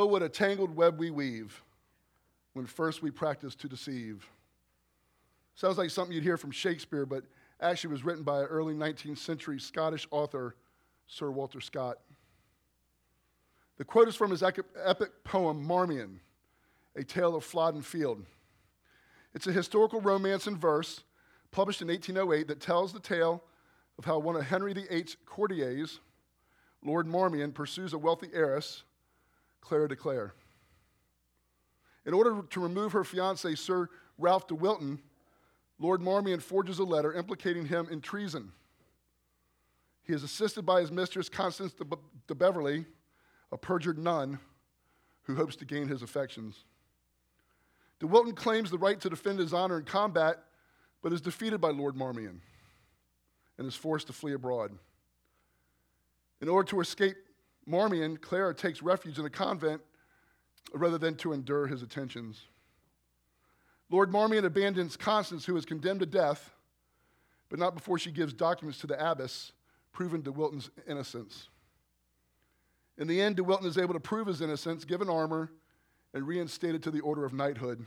Oh, 0.00 0.06
what 0.06 0.22
a 0.22 0.30
tangled 0.30 0.74
web 0.74 0.98
we 0.98 1.10
weave 1.10 1.62
when 2.54 2.64
first 2.64 3.02
we 3.02 3.10
practice 3.10 3.54
to 3.56 3.68
deceive. 3.68 4.26
Sounds 5.54 5.76
like 5.76 5.90
something 5.90 6.14
you'd 6.14 6.24
hear 6.24 6.38
from 6.38 6.52
Shakespeare, 6.52 7.04
but 7.04 7.24
actually 7.60 7.92
was 7.92 8.02
written 8.02 8.22
by 8.22 8.40
an 8.40 8.46
early 8.46 8.72
19th 8.72 9.18
century 9.18 9.60
Scottish 9.60 10.08
author, 10.10 10.56
Sir 11.06 11.30
Walter 11.30 11.60
Scott. 11.60 11.98
The 13.76 13.84
quote 13.84 14.08
is 14.08 14.16
from 14.16 14.30
his 14.30 14.42
epic 14.42 15.10
poem, 15.22 15.62
Marmion, 15.62 16.20
A 16.96 17.04
Tale 17.04 17.36
of 17.36 17.44
Flodden 17.44 17.82
Field. 17.82 18.24
It's 19.34 19.48
a 19.48 19.52
historical 19.52 20.00
romance 20.00 20.46
in 20.46 20.56
verse 20.56 21.02
published 21.50 21.82
in 21.82 21.88
1808 21.88 22.48
that 22.48 22.60
tells 22.62 22.94
the 22.94 23.00
tale 23.00 23.44
of 23.98 24.06
how 24.06 24.18
one 24.18 24.36
of 24.36 24.46
Henry 24.46 24.72
VIII's 24.72 25.18
courtiers, 25.26 26.00
Lord 26.82 27.06
Marmion, 27.06 27.52
pursues 27.52 27.92
a 27.92 27.98
wealthy 27.98 28.30
heiress, 28.32 28.84
Clara 29.60 29.88
de 29.88 29.96
Clare. 29.96 30.34
In 32.06 32.14
order 32.14 32.42
to 32.42 32.60
remove 32.60 32.92
her 32.92 33.04
fiance, 33.04 33.54
Sir 33.54 33.88
Ralph 34.18 34.46
de 34.46 34.54
Wilton, 34.54 34.98
Lord 35.78 36.00
Marmion 36.00 36.40
forges 36.40 36.78
a 36.78 36.84
letter 36.84 37.12
implicating 37.12 37.66
him 37.66 37.88
in 37.90 38.00
treason. 38.00 38.52
He 40.02 40.12
is 40.12 40.22
assisted 40.22 40.66
by 40.66 40.80
his 40.80 40.90
mistress, 40.90 41.28
Constance 41.28 41.72
de, 41.72 41.84
de 42.26 42.34
Beverley, 42.34 42.84
a 43.52 43.58
perjured 43.58 43.98
nun 43.98 44.38
who 45.22 45.36
hopes 45.36 45.56
to 45.56 45.64
gain 45.64 45.88
his 45.88 46.02
affections. 46.02 46.64
De 48.00 48.06
Wilton 48.06 48.34
claims 48.34 48.70
the 48.70 48.78
right 48.78 49.00
to 49.00 49.10
defend 49.10 49.38
his 49.38 49.52
honor 49.52 49.78
in 49.78 49.84
combat, 49.84 50.42
but 51.02 51.12
is 51.12 51.20
defeated 51.20 51.60
by 51.60 51.70
Lord 51.70 51.94
Marmion 51.94 52.40
and 53.58 53.66
is 53.66 53.74
forced 53.74 54.06
to 54.06 54.12
flee 54.12 54.32
abroad. 54.32 54.72
In 56.40 56.48
order 56.48 56.68
to 56.70 56.80
escape 56.80 57.16
Marmion, 57.70 58.16
Clara 58.16 58.54
takes 58.54 58.82
refuge 58.82 59.18
in 59.18 59.24
a 59.24 59.30
convent 59.30 59.80
rather 60.74 60.98
than 60.98 61.14
to 61.16 61.32
endure 61.32 61.66
his 61.66 61.82
attentions. 61.82 62.42
Lord 63.90 64.12
Marmion 64.12 64.44
abandons 64.44 64.96
Constance, 64.96 65.44
who 65.44 65.56
is 65.56 65.64
condemned 65.64 66.00
to 66.00 66.06
death, 66.06 66.52
but 67.48 67.58
not 67.58 67.74
before 67.74 67.98
she 67.98 68.10
gives 68.10 68.32
documents 68.32 68.78
to 68.80 68.86
the 68.86 69.10
abbess 69.10 69.52
proving 69.92 70.22
De 70.22 70.30
Wilton's 70.30 70.70
innocence. 70.88 71.48
In 72.98 73.08
the 73.08 73.20
end, 73.20 73.36
De 73.36 73.44
Wilton 73.44 73.66
is 73.66 73.78
able 73.78 73.94
to 73.94 74.00
prove 74.00 74.26
his 74.26 74.40
innocence, 74.40 74.84
given 74.84 75.08
armor, 75.08 75.50
and 76.14 76.26
reinstated 76.26 76.82
to 76.82 76.90
the 76.90 77.00
order 77.00 77.24
of 77.24 77.32
knighthood. 77.32 77.84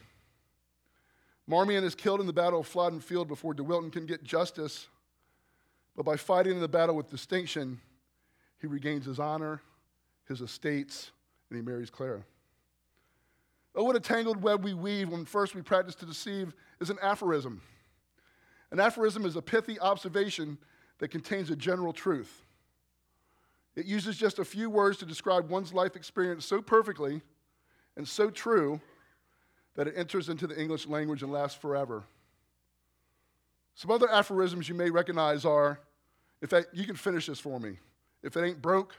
Marmion 1.47 1.83
is 1.83 1.95
killed 1.95 2.19
in 2.19 2.27
the 2.27 2.33
Battle 2.33 2.61
of 2.61 2.67
Flodden 2.67 2.99
Field 2.99 3.27
before 3.27 3.53
De 3.53 3.63
Wilton 3.63 3.91
can 3.91 4.05
get 4.05 4.23
justice, 4.23 4.87
but 5.95 6.05
by 6.05 6.17
fighting 6.17 6.53
in 6.53 6.61
the 6.61 6.67
battle 6.67 6.95
with 6.95 7.09
distinction, 7.09 7.79
he 8.59 8.67
regains 8.67 9.05
his 9.05 9.19
honor, 9.19 9.61
his 10.27 10.41
estates, 10.41 11.11
and 11.49 11.57
he 11.57 11.63
marries 11.63 11.89
Clara. 11.89 12.23
Oh, 13.75 13.83
what 13.83 13.95
a 13.95 13.99
tangled 13.99 14.41
web 14.41 14.63
we 14.63 14.73
weave 14.73 15.09
when 15.09 15.25
first 15.25 15.55
we 15.55 15.61
practice 15.61 15.95
to 15.95 16.05
deceive 16.05 16.53
is 16.79 16.89
an 16.89 16.97
aphorism. 17.01 17.61
An 18.71 18.79
aphorism 18.79 19.25
is 19.25 19.35
a 19.35 19.41
pithy 19.41 19.79
observation 19.79 20.57
that 20.99 21.09
contains 21.09 21.49
a 21.49 21.55
general 21.55 21.93
truth. 21.93 22.43
It 23.75 23.85
uses 23.85 24.17
just 24.17 24.39
a 24.39 24.45
few 24.45 24.69
words 24.69 24.97
to 24.99 25.05
describe 25.05 25.49
one's 25.49 25.73
life 25.73 25.95
experience 25.95 26.45
so 26.45 26.61
perfectly 26.61 27.21
and 27.97 28.07
so 28.07 28.29
true 28.29 28.79
that 29.75 29.87
it 29.87 29.95
enters 29.97 30.29
into 30.29 30.45
the 30.45 30.59
English 30.59 30.87
language 30.87 31.23
and 31.23 31.31
lasts 31.31 31.59
forever. 31.59 32.03
Some 33.75 33.89
other 33.89 34.09
aphorisms 34.09 34.69
you 34.69 34.75
may 34.75 34.91
recognize 34.91 35.45
are 35.45 35.79
if 36.41 36.49
that, 36.49 36.65
you 36.73 36.85
can 36.85 36.95
finish 36.95 37.25
this 37.25 37.39
for 37.39 37.59
me. 37.59 37.77
If 38.21 38.37
it 38.37 38.43
ain't 38.43 38.61
broke, 38.61 38.95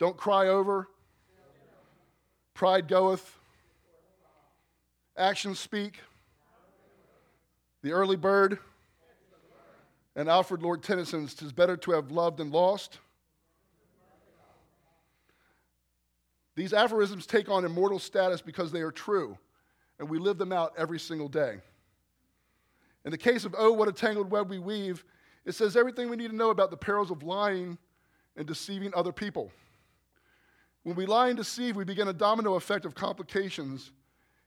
don't 0.00 0.16
cry 0.16 0.48
over. 0.48 0.88
Pride 2.54 2.88
goeth. 2.88 3.38
Actions 5.16 5.60
speak. 5.60 6.00
The 7.82 7.92
early 7.92 8.16
bird. 8.16 8.58
And 10.16 10.28
Alfred 10.28 10.62
Lord 10.62 10.82
Tennyson's 10.82 11.34
"Tis 11.34 11.52
better 11.52 11.76
to 11.76 11.92
have 11.92 12.10
loved 12.10 12.38
than 12.38 12.50
lost." 12.50 12.98
These 16.56 16.72
aphorisms 16.72 17.26
take 17.26 17.48
on 17.48 17.64
immortal 17.64 17.98
status 17.98 18.42
because 18.42 18.72
they 18.72 18.80
are 18.80 18.90
true, 18.90 19.38
and 19.98 20.08
we 20.08 20.18
live 20.18 20.36
them 20.36 20.52
out 20.52 20.72
every 20.76 20.98
single 20.98 21.28
day. 21.28 21.60
In 23.04 23.10
the 23.10 23.18
case 23.18 23.44
of 23.44 23.54
Oh, 23.56 23.72
what 23.72 23.88
a 23.88 23.92
tangled 23.92 24.30
web 24.30 24.50
we 24.50 24.58
weave, 24.58 25.04
it 25.44 25.52
says 25.52 25.76
everything 25.76 26.10
we 26.10 26.16
need 26.16 26.30
to 26.30 26.36
know 26.36 26.50
about 26.50 26.70
the 26.70 26.76
perils 26.76 27.10
of 27.10 27.22
lying 27.22 27.78
and 28.36 28.46
deceiving 28.46 28.92
other 28.94 29.12
people. 29.12 29.52
When 30.82 30.96
we 30.96 31.06
lie 31.06 31.28
and 31.28 31.36
deceive, 31.36 31.76
we 31.76 31.84
begin 31.84 32.08
a 32.08 32.12
domino 32.12 32.54
effect 32.54 32.84
of 32.84 32.94
complications 32.94 33.92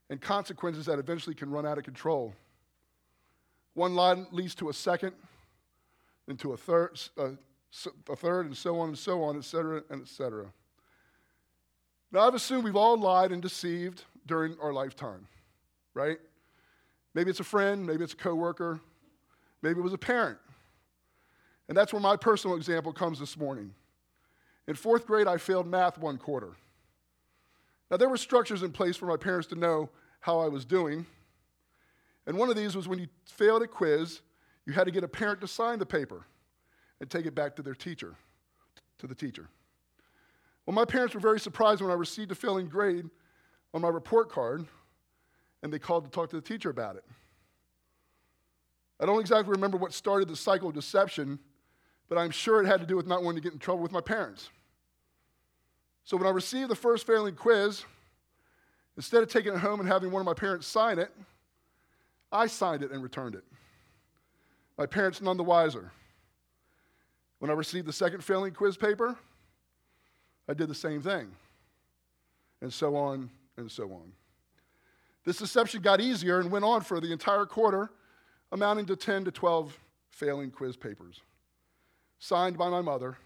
and 0.09 0.19
consequences 0.19 0.87
that 0.87 0.99
eventually 0.99 1.35
can 1.35 1.49
run 1.49 1.65
out 1.65 1.77
of 1.77 1.83
control. 1.83 2.33
One 3.75 3.95
lie 3.95 4.25
leads 4.31 4.55
to 4.55 4.69
a 4.69 4.73
second, 4.73 5.13
then 6.27 6.37
to 6.37 6.53
a 6.53 6.57
third, 6.57 6.99
uh, 7.17 7.29
a 8.09 8.15
third, 8.15 8.47
and 8.47 8.57
so 8.57 8.79
on 8.79 8.89
and 8.89 8.97
so 8.97 9.23
on, 9.23 9.37
et 9.37 9.43
cetera, 9.43 9.83
and 9.89 10.01
et 10.01 10.07
cetera. 10.07 10.45
Now, 12.11 12.27
I've 12.27 12.35
assumed 12.35 12.63
we've 12.63 12.75
all 12.75 12.97
lied 12.97 13.31
and 13.31 13.41
deceived 13.41 14.03
during 14.27 14.55
our 14.61 14.71
lifetime, 14.71 15.27
right? 15.93 16.19
Maybe 17.15 17.29
it's 17.29 17.39
a 17.39 17.43
friend, 17.43 17.85
maybe 17.85 18.03
it's 18.03 18.13
a 18.13 18.17
coworker, 18.17 18.79
maybe 19.61 19.79
it 19.79 19.83
was 19.83 19.93
a 19.93 19.97
parent. 19.97 20.37
And 21.67 21.77
that's 21.77 21.93
where 21.93 22.01
my 22.01 22.15
personal 22.15 22.55
example 22.55 22.93
comes 22.93 23.19
this 23.19 23.37
morning. 23.37 23.73
In 24.67 24.75
fourth 24.75 25.05
grade, 25.05 25.27
I 25.27 25.37
failed 25.37 25.67
math 25.67 25.97
one 25.97 26.17
quarter. 26.17 26.51
Now, 27.91 27.97
there 27.97 28.09
were 28.09 28.17
structures 28.17 28.63
in 28.63 28.71
place 28.71 28.95
for 28.95 29.05
my 29.05 29.17
parents 29.17 29.47
to 29.47 29.55
know 29.55 29.89
how 30.21 30.39
I 30.39 30.47
was 30.47 30.65
doing. 30.65 31.05
And 32.25 32.37
one 32.37 32.49
of 32.49 32.55
these 32.55 32.75
was 32.75 32.87
when 32.87 32.99
you 32.99 33.07
failed 33.25 33.61
a 33.61 33.67
quiz, 33.67 34.21
you 34.65 34.73
had 34.73 34.85
to 34.85 34.91
get 34.91 35.03
a 35.03 35.07
parent 35.07 35.41
to 35.41 35.47
sign 35.47 35.79
the 35.79 35.85
paper 35.85 36.25
and 37.01 37.09
take 37.09 37.25
it 37.25 37.35
back 37.35 37.55
to 37.57 37.61
their 37.61 37.75
teacher, 37.75 38.15
to 38.99 39.07
the 39.07 39.15
teacher. 39.15 39.49
Well, 40.65 40.73
my 40.73 40.85
parents 40.85 41.13
were 41.13 41.19
very 41.19 41.39
surprised 41.39 41.81
when 41.81 41.91
I 41.91 41.95
received 41.95 42.31
a 42.31 42.35
failing 42.35 42.67
grade 42.67 43.09
on 43.73 43.81
my 43.81 43.89
report 43.89 44.31
card, 44.31 44.65
and 45.61 45.73
they 45.73 45.79
called 45.79 46.05
to 46.05 46.09
talk 46.09 46.29
to 46.29 46.37
the 46.37 46.41
teacher 46.41 46.69
about 46.69 46.95
it. 46.95 47.03
I 48.99 49.05
don't 49.05 49.19
exactly 49.19 49.51
remember 49.51 49.77
what 49.77 49.91
started 49.93 50.29
the 50.29 50.35
cycle 50.37 50.69
of 50.69 50.75
deception, 50.75 51.39
but 52.13 52.21
I'm 52.21 52.29
sure 52.29 52.61
it 52.61 52.67
had 52.67 52.79
to 52.79 52.85
do 52.85 52.95
with 52.95 53.07
not 53.07 53.23
wanting 53.23 53.41
to 53.41 53.43
get 53.43 53.53
in 53.53 53.59
trouble 53.59 53.81
with 53.81 53.91
my 53.91 53.99
parents. 53.99 54.51
So 56.03 56.15
when 56.15 56.27
I 56.27 56.29
received 56.29 56.69
the 56.69 56.75
first 56.75 57.07
failing 57.07 57.33
quiz, 57.33 57.83
instead 58.97 59.23
of 59.23 59.29
taking 59.29 59.51
it 59.51 59.57
home 59.57 59.79
and 59.79 59.89
having 59.89 60.11
one 60.11 60.19
of 60.19 60.25
my 60.27 60.35
parents 60.35 60.67
sign 60.67 60.99
it, 60.99 61.11
I 62.31 62.45
signed 62.45 62.83
it 62.83 62.91
and 62.91 63.01
returned 63.01 63.33
it. 63.33 63.43
My 64.77 64.85
parents 64.85 65.21
none 65.21 65.37
the 65.37 65.43
wiser. 65.43 65.91
When 67.39 67.49
I 67.49 67.55
received 67.55 67.87
the 67.87 67.93
second 67.93 68.23
failing 68.23 68.53
quiz 68.53 68.77
paper, 68.77 69.17
I 70.47 70.53
did 70.53 70.69
the 70.69 70.75
same 70.75 71.01
thing. 71.01 71.31
And 72.61 72.71
so 72.71 72.95
on 72.95 73.31
and 73.57 73.71
so 73.71 73.85
on. 73.85 74.11
This 75.25 75.37
deception 75.37 75.81
got 75.81 75.99
easier 75.99 76.39
and 76.39 76.51
went 76.51 76.63
on 76.63 76.81
for 76.81 76.99
the 76.99 77.11
entire 77.11 77.47
quarter, 77.47 77.89
amounting 78.51 78.85
to 78.85 78.95
10 78.95 79.25
to 79.25 79.31
12 79.31 79.79
failing 80.11 80.51
quiz 80.51 80.77
papers, 80.77 81.21
signed 82.23 82.57
by 82.57 82.69
my 82.69 82.79
mother 82.79 83.17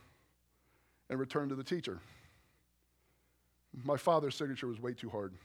and 1.11 1.19
returned 1.19 1.49
to 1.49 1.55
the 1.55 1.63
teacher. 1.63 1.99
My 3.83 3.95
father's 3.95 4.33
signature 4.33 4.65
was 4.65 4.81
way 4.81 4.93
too 4.93 5.07
hard, 5.07 5.35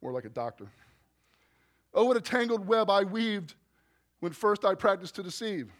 more 0.00 0.12
like 0.12 0.24
a 0.24 0.28
doctor. 0.28 0.68
Oh, 1.92 2.04
what 2.04 2.16
a 2.16 2.20
tangled 2.20 2.64
web 2.64 2.88
I 2.88 3.02
weaved 3.02 3.54
when 4.20 4.30
first 4.32 4.64
I 4.64 4.76
practiced 4.76 5.16
to 5.16 5.24
deceive. 5.24 5.72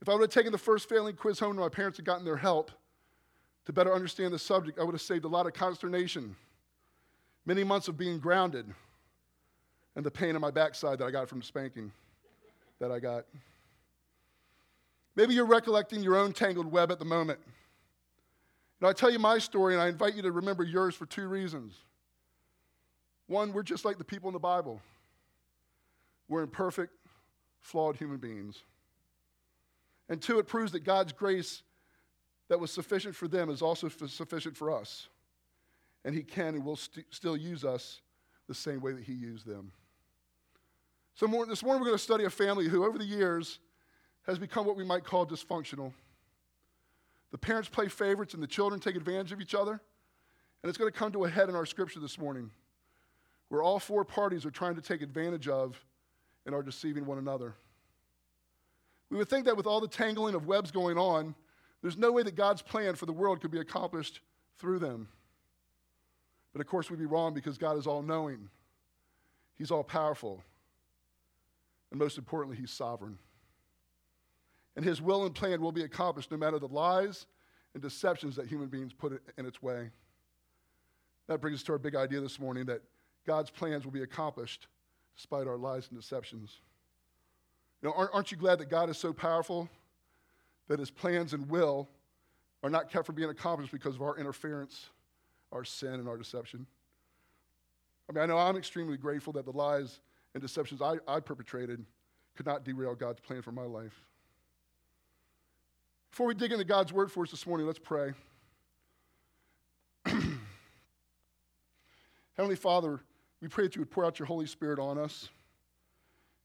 If 0.00 0.08
I 0.08 0.12
would 0.12 0.20
have 0.20 0.30
taken 0.30 0.52
the 0.52 0.58
first 0.58 0.88
failing 0.88 1.16
quiz 1.16 1.40
home 1.40 1.56
to 1.56 1.60
my 1.60 1.68
parents 1.68 1.98
and 1.98 2.06
gotten 2.06 2.24
their 2.24 2.36
help, 2.36 2.70
to 3.64 3.72
better 3.72 3.92
understand 3.92 4.32
the 4.32 4.38
subject, 4.38 4.78
I 4.78 4.84
would 4.84 4.94
have 4.94 5.02
saved 5.02 5.24
a 5.24 5.28
lot 5.28 5.46
of 5.46 5.52
consternation, 5.52 6.36
many 7.44 7.64
months 7.64 7.88
of 7.88 7.98
being 7.98 8.20
grounded, 8.20 8.72
and 9.96 10.06
the 10.06 10.12
pain 10.12 10.36
in 10.36 10.40
my 10.40 10.52
backside 10.52 11.00
that 11.00 11.06
I 11.06 11.10
got 11.10 11.28
from 11.28 11.42
spanking 11.42 11.90
that 12.78 12.92
I 12.92 13.00
got. 13.00 13.24
Maybe 15.16 15.34
you're 15.34 15.46
recollecting 15.46 16.02
your 16.02 16.16
own 16.16 16.32
tangled 16.32 16.70
web 16.70 16.92
at 16.92 16.98
the 16.98 17.04
moment. 17.04 17.40
And 18.80 18.88
I 18.88 18.92
tell 18.92 19.10
you 19.10 19.18
my 19.18 19.38
story, 19.38 19.72
and 19.72 19.82
I 19.82 19.88
invite 19.88 20.14
you 20.14 20.22
to 20.22 20.30
remember 20.30 20.62
yours 20.62 20.94
for 20.94 21.06
two 21.06 21.26
reasons. 21.26 21.74
One, 23.26 23.52
we're 23.52 23.62
just 23.62 23.86
like 23.86 23.96
the 23.96 24.04
people 24.04 24.28
in 24.28 24.34
the 24.34 24.38
Bible. 24.38 24.80
We're 26.28 26.42
imperfect, 26.42 26.92
flawed 27.60 27.96
human 27.96 28.18
beings. 28.18 28.62
And 30.08 30.20
two, 30.20 30.38
it 30.38 30.46
proves 30.46 30.72
that 30.72 30.84
God's 30.84 31.12
grace 31.12 31.62
that 32.48 32.60
was 32.60 32.70
sufficient 32.70 33.16
for 33.16 33.26
them 33.26 33.48
is 33.48 33.62
also 33.62 33.88
sufficient 33.88 34.56
for 34.56 34.70
us. 34.70 35.08
And 36.04 36.14
He 36.14 36.22
can 36.22 36.54
and 36.54 36.64
will 36.64 36.76
st- 36.76 37.06
still 37.10 37.36
use 37.36 37.64
us 37.64 38.02
the 38.46 38.54
same 38.54 38.80
way 38.80 38.92
that 38.92 39.02
He 39.02 39.14
used 39.14 39.46
them. 39.46 39.72
So, 41.14 41.26
more, 41.26 41.46
this 41.46 41.62
morning 41.62 41.80
we're 41.80 41.88
going 41.88 41.98
to 41.98 42.04
study 42.04 42.24
a 42.24 42.30
family 42.30 42.68
who, 42.68 42.84
over 42.84 42.98
the 42.98 43.04
years, 43.04 43.58
has 44.26 44.38
become 44.38 44.66
what 44.66 44.76
we 44.76 44.84
might 44.84 45.04
call 45.04 45.26
dysfunctional. 45.26 45.92
The 47.30 47.38
parents 47.38 47.68
play 47.68 47.88
favorites 47.88 48.34
and 48.34 48.42
the 48.42 48.46
children 48.46 48.80
take 48.80 48.96
advantage 48.96 49.32
of 49.32 49.40
each 49.40 49.54
other. 49.54 49.80
And 50.62 50.68
it's 50.68 50.78
going 50.78 50.90
to 50.90 50.98
come 50.98 51.12
to 51.12 51.24
a 51.24 51.30
head 51.30 51.48
in 51.48 51.54
our 51.54 51.66
scripture 51.66 52.00
this 52.00 52.18
morning 52.18 52.50
where 53.48 53.62
all 53.62 53.78
four 53.78 54.04
parties 54.04 54.44
are 54.44 54.50
trying 54.50 54.74
to 54.74 54.80
take 54.80 55.02
advantage 55.02 55.46
of 55.46 55.80
and 56.44 56.54
are 56.54 56.62
deceiving 56.62 57.06
one 57.06 57.18
another. 57.18 57.54
We 59.10 59.16
would 59.16 59.28
think 59.28 59.44
that 59.46 59.56
with 59.56 59.66
all 59.66 59.80
the 59.80 59.88
tangling 59.88 60.34
of 60.34 60.46
webs 60.46 60.70
going 60.70 60.98
on, 60.98 61.34
there's 61.82 61.96
no 61.96 62.10
way 62.10 62.24
that 62.24 62.34
God's 62.34 62.62
plan 62.62 62.96
for 62.96 63.06
the 63.06 63.12
world 63.12 63.40
could 63.40 63.52
be 63.52 63.60
accomplished 63.60 64.20
through 64.58 64.80
them. 64.80 65.08
But 66.52 66.60
of 66.60 66.66
course, 66.66 66.90
we'd 66.90 66.98
be 66.98 67.06
wrong 67.06 67.34
because 67.34 67.58
God 67.58 67.76
is 67.76 67.86
all 67.86 68.02
knowing, 68.02 68.48
He's 69.54 69.70
all 69.70 69.84
powerful, 69.84 70.42
and 71.90 72.00
most 72.00 72.18
importantly, 72.18 72.56
He's 72.56 72.70
sovereign. 72.70 73.18
And 74.76 74.84
His 74.84 75.00
will 75.00 75.24
and 75.24 75.34
plan 75.34 75.60
will 75.60 75.72
be 75.72 75.82
accomplished 75.82 76.30
no 76.30 76.36
matter 76.36 76.58
the 76.58 76.68
lies 76.68 77.26
and 77.74 77.82
deceptions 77.82 78.36
that 78.36 78.46
human 78.46 78.68
beings 78.68 78.92
put 78.92 79.20
in 79.36 79.46
its 79.46 79.62
way. 79.62 79.90
That 81.28 81.40
brings 81.40 81.58
us 81.58 81.62
to 81.64 81.72
our 81.72 81.78
big 81.78 81.96
idea 81.96 82.20
this 82.20 82.38
morning 82.38 82.66
that 82.66 82.82
God's 83.26 83.50
plans 83.50 83.84
will 83.84 83.92
be 83.92 84.02
accomplished 84.02 84.68
despite 85.16 85.46
our 85.46 85.56
lies 85.56 85.88
and 85.90 85.98
deceptions. 85.98 86.60
You 87.82 87.88
know, 87.88 88.08
aren't 88.12 88.30
you 88.30 88.36
glad 88.36 88.58
that 88.60 88.70
God 88.70 88.88
is 88.88 88.98
so 88.98 89.12
powerful 89.12 89.68
that 90.68 90.78
his 90.78 90.90
plans 90.90 91.32
and 91.32 91.48
will 91.48 91.88
are 92.62 92.70
not 92.70 92.90
kept 92.90 93.06
from 93.06 93.14
being 93.14 93.30
accomplished 93.30 93.72
because 93.72 93.94
of 93.94 94.02
our 94.02 94.16
interference, 94.16 94.90
our 95.52 95.64
sin, 95.64 95.94
and 95.94 96.08
our 96.08 96.16
deception? 96.16 96.66
I 98.08 98.12
mean, 98.12 98.22
I 98.22 98.26
know 98.26 98.38
I'm 98.38 98.56
extremely 98.56 98.96
grateful 98.96 99.32
that 99.34 99.44
the 99.44 99.52
lies 99.52 100.00
and 100.34 100.42
deceptions 100.42 100.80
I, 100.80 100.96
I 101.08 101.20
perpetrated 101.20 101.84
could 102.36 102.46
not 102.46 102.64
derail 102.64 102.94
God's 102.94 103.20
plan 103.20 103.42
for 103.42 103.52
my 103.52 103.64
life. 103.64 104.04
Before 106.16 106.28
we 106.28 106.34
dig 106.34 106.50
into 106.50 106.64
God's 106.64 106.94
word 106.94 107.12
for 107.12 107.24
us 107.24 107.30
this 107.30 107.46
morning, 107.46 107.66
let's 107.66 107.78
pray. 107.78 108.14
Heavenly 112.38 112.56
Father, 112.56 113.00
we 113.42 113.48
pray 113.48 113.64
that 113.64 113.76
you 113.76 113.82
would 113.82 113.90
pour 113.90 114.02
out 114.02 114.18
your 114.18 114.24
Holy 114.24 114.46
Spirit 114.46 114.78
on 114.78 114.96
us. 114.96 115.28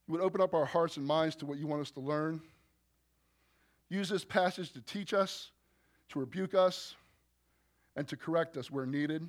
You 0.06 0.12
would 0.12 0.20
open 0.20 0.42
up 0.42 0.52
our 0.52 0.66
hearts 0.66 0.98
and 0.98 1.06
minds 1.06 1.36
to 1.36 1.46
what 1.46 1.56
you 1.56 1.66
want 1.66 1.80
us 1.80 1.90
to 1.92 2.00
learn. 2.00 2.42
Use 3.88 4.10
this 4.10 4.26
passage 4.26 4.72
to 4.72 4.82
teach 4.82 5.14
us, 5.14 5.52
to 6.10 6.18
rebuke 6.18 6.52
us, 6.52 6.94
and 7.96 8.06
to 8.08 8.16
correct 8.18 8.58
us 8.58 8.70
where 8.70 8.84
needed, 8.84 9.26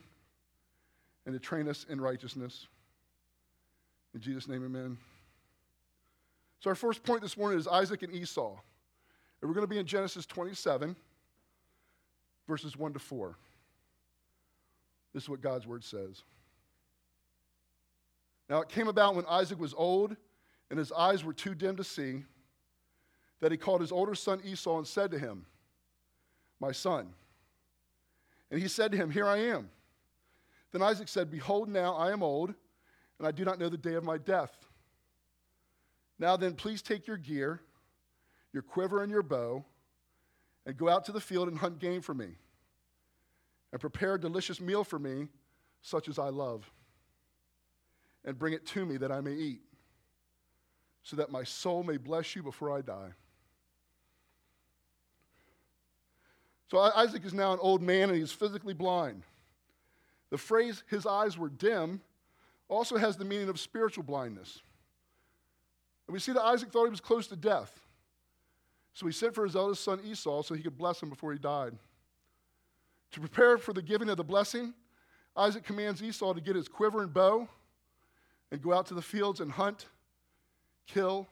and 1.25 1.33
to 1.33 1.39
train 1.39 1.69
us 1.69 1.85
in 1.89 2.01
righteousness. 2.01 2.67
In 4.13 4.19
Jesus' 4.19 4.49
name, 4.49 4.65
amen. 4.65 4.97
So, 6.59 6.69
our 6.69 6.75
first 6.75 7.01
point 7.01 7.21
this 7.21 7.37
morning 7.37 7.57
is 7.57 7.65
Isaac 7.65 8.03
and 8.03 8.13
Esau. 8.13 8.57
And 9.43 9.49
we're 9.49 9.55
going 9.55 9.67
to 9.67 9.69
be 9.69 9.77
in 9.77 9.85
Genesis 9.85 10.25
27, 10.25 10.95
verses 12.47 12.77
1 12.77 12.93
to 12.93 12.99
4. 12.99 13.35
This 15.13 15.23
is 15.23 15.29
what 15.29 15.41
God's 15.41 15.67
word 15.67 15.83
says. 15.83 16.23
Now, 18.49 18.61
it 18.61 18.69
came 18.69 18.87
about 18.87 19.15
when 19.15 19.25
Isaac 19.27 19.59
was 19.59 19.73
old 19.75 20.15
and 20.69 20.79
his 20.79 20.93
eyes 20.93 21.25
were 21.25 21.33
too 21.33 21.55
dim 21.55 21.75
to 21.75 21.83
see, 21.83 22.23
that 23.41 23.51
he 23.51 23.57
called 23.57 23.81
his 23.81 23.91
older 23.91 24.15
son 24.15 24.39
Esau 24.45 24.77
and 24.77 24.87
said 24.87 25.11
to 25.11 25.19
him, 25.19 25.45
My 26.61 26.71
son. 26.71 27.09
And 28.49 28.61
he 28.61 28.69
said 28.69 28.93
to 28.93 28.97
him, 28.97 29.11
Here 29.11 29.27
I 29.27 29.39
am. 29.39 29.69
Then 30.71 30.81
Isaac 30.81 31.09
said, 31.09 31.29
Behold, 31.29 31.67
now 31.67 31.95
I 31.95 32.13
am 32.13 32.23
old, 32.23 32.53
and 33.19 33.27
I 33.27 33.31
do 33.31 33.43
not 33.43 33.59
know 33.59 33.67
the 33.67 33.75
day 33.75 33.95
of 33.95 34.05
my 34.05 34.17
death. 34.17 34.55
Now 36.17 36.37
then, 36.37 36.53
please 36.53 36.81
take 36.81 37.07
your 37.07 37.17
gear, 37.17 37.59
your 38.53 38.63
quiver, 38.63 39.01
and 39.01 39.11
your 39.11 39.23
bow, 39.23 39.65
and 40.65 40.77
go 40.77 40.87
out 40.87 41.05
to 41.05 41.11
the 41.11 41.19
field 41.19 41.47
and 41.49 41.57
hunt 41.57 41.79
game 41.79 42.01
for 42.01 42.13
me, 42.13 42.29
and 43.71 43.81
prepare 43.81 44.15
a 44.15 44.19
delicious 44.19 44.61
meal 44.61 44.83
for 44.83 44.99
me, 44.99 45.27
such 45.81 46.07
as 46.07 46.17
I 46.17 46.29
love, 46.29 46.71
and 48.23 48.39
bring 48.39 48.53
it 48.53 48.65
to 48.67 48.85
me 48.85 48.97
that 48.97 49.11
I 49.11 49.19
may 49.19 49.33
eat 49.33 49.61
so 51.03 51.17
that 51.17 51.29
my 51.29 51.43
soul 51.43 51.83
may 51.83 51.97
bless 51.97 52.35
you 52.35 52.41
before 52.41 52.75
I 52.75 52.81
die. 52.81 53.11
So 56.71 56.79
Isaac 56.79 57.23
is 57.25 57.33
now 57.33 57.53
an 57.53 57.59
old 57.61 57.81
man 57.81 58.09
and 58.09 58.17
he's 58.17 58.31
physically 58.31 58.73
blind. 58.73 59.23
The 60.31 60.37
phrase, 60.37 60.83
his 60.89 61.05
eyes 61.05 61.37
were 61.37 61.49
dim, 61.49 62.01
also 62.67 62.97
has 62.97 63.17
the 63.17 63.25
meaning 63.25 63.49
of 63.49 63.59
spiritual 63.59 64.03
blindness. 64.03 64.61
And 66.07 66.13
we 66.13 66.19
see 66.19 66.31
that 66.31 66.41
Isaac 66.41 66.71
thought 66.71 66.85
he 66.85 66.89
was 66.89 67.01
close 67.01 67.27
to 67.27 67.35
death. 67.35 67.82
So 68.93 69.05
he 69.05 69.11
sent 69.11 69.33
for 69.33 69.43
his 69.43 69.55
eldest 69.55 69.83
son 69.83 69.99
Esau 70.05 70.43
so 70.43 70.53
he 70.53 70.61
could 70.61 70.77
bless 70.77 71.01
him 71.01 71.09
before 71.09 71.31
he 71.31 71.39
died. 71.39 71.73
To 73.11 73.19
prepare 73.19 73.57
for 73.57 73.73
the 73.73 73.81
giving 73.81 74.09
of 74.09 74.17
the 74.17 74.23
blessing, 74.23 74.73
Isaac 75.35 75.63
commands 75.63 76.01
Esau 76.01 76.33
to 76.33 76.41
get 76.41 76.55
his 76.55 76.67
quiver 76.67 77.01
and 77.01 77.13
bow 77.13 77.47
and 78.51 78.61
go 78.61 78.73
out 78.73 78.85
to 78.87 78.93
the 78.93 79.01
fields 79.01 79.39
and 79.39 79.51
hunt 79.51 79.87
kill, 80.87 81.27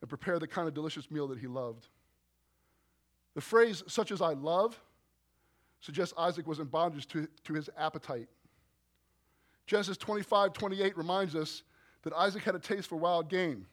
and 0.00 0.08
prepare 0.08 0.38
the 0.38 0.46
kind 0.46 0.68
of 0.68 0.74
delicious 0.74 1.10
meal 1.10 1.26
that 1.28 1.38
he 1.38 1.46
loved. 1.46 1.88
The 3.34 3.40
phrase, 3.40 3.82
such 3.86 4.10
as 4.10 4.20
I 4.20 4.32
love, 4.32 4.80
suggests 5.80 6.14
Isaac 6.18 6.46
was 6.46 6.58
in 6.58 6.66
bondage 6.66 7.06
to, 7.08 7.26
to 7.44 7.54
his 7.54 7.70
appetite. 7.78 8.28
Genesis 9.66 9.96
25, 9.96 10.52
28 10.52 10.96
reminds 10.96 11.34
us 11.34 11.62
that 12.02 12.12
Isaac 12.14 12.42
had 12.42 12.54
a 12.54 12.58
taste 12.58 12.88
for 12.88 12.96
wild 12.96 13.28
game, 13.28 13.66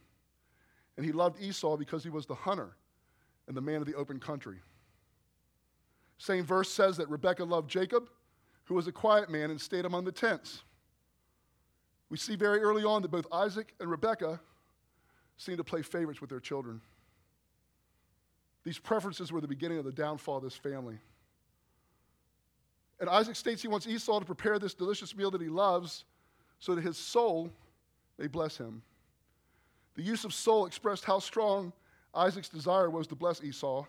and 0.96 1.06
he 1.06 1.12
loved 1.12 1.42
Esau 1.42 1.76
because 1.78 2.04
he 2.04 2.10
was 2.10 2.26
the 2.26 2.36
hunter 2.36 2.76
and 3.48 3.56
the 3.56 3.62
man 3.62 3.78
of 3.78 3.86
the 3.86 3.96
open 3.96 4.20
country. 4.20 4.58
Same 6.18 6.44
verse 6.44 6.70
says 6.70 6.98
that 6.98 7.10
Rebekah 7.10 7.46
loved 7.46 7.70
Jacob, 7.70 8.10
who 8.66 8.76
was 8.76 8.88
a 8.88 8.92
quiet 8.92 9.30
man 9.30 9.50
and 9.50 9.62
stayed 9.62 9.86
among 9.86 10.04
the 10.06 10.12
tents. 10.12 10.64
We 12.10 12.18
see 12.18 12.36
very 12.36 12.60
early 12.62 12.84
on 12.84 13.02
that 13.02 13.12
both 13.12 13.28
Isaac 13.32 13.74
and 13.80 13.90
Rebekah 13.90 14.40
seemed 15.38 15.58
to 15.60 15.64
play 15.64 15.82
favorites 15.82 16.22
with 16.22 16.30
their 16.30 16.40
children. 16.40 16.82
These 18.64 18.80
preferences 18.80 19.32
were 19.32 19.42
the 19.42 19.48
beginning 19.48 19.78
of 19.78 19.86
the 19.86 19.92
downfall 19.92 20.38
of 20.38 20.44
this 20.44 20.56
family. 20.56 20.98
And 23.00 23.10
Isaac 23.10 23.36
states 23.36 23.62
he 23.62 23.68
wants 23.68 23.88
Esau 23.88 24.20
to 24.20 24.26
prepare 24.26 24.58
this 24.58 24.74
delicious 24.74 25.16
meal 25.16 25.32
that 25.32 25.42
he 25.42 25.50
loves 25.50 26.04
so 26.60 26.74
that 26.74 26.84
his 26.84 26.98
soul 26.98 27.52
may 28.18 28.28
bless 28.28 28.58
him. 28.58 28.82
The 29.96 30.02
use 30.02 30.26
of 30.26 30.34
soul 30.34 30.66
expressed 30.66 31.06
how 31.06 31.20
strong 31.20 31.72
Isaac's 32.18 32.50
desire 32.50 32.90
was 32.90 33.08
to 33.08 33.16
bless 33.16 33.44
Esau. 33.44 33.86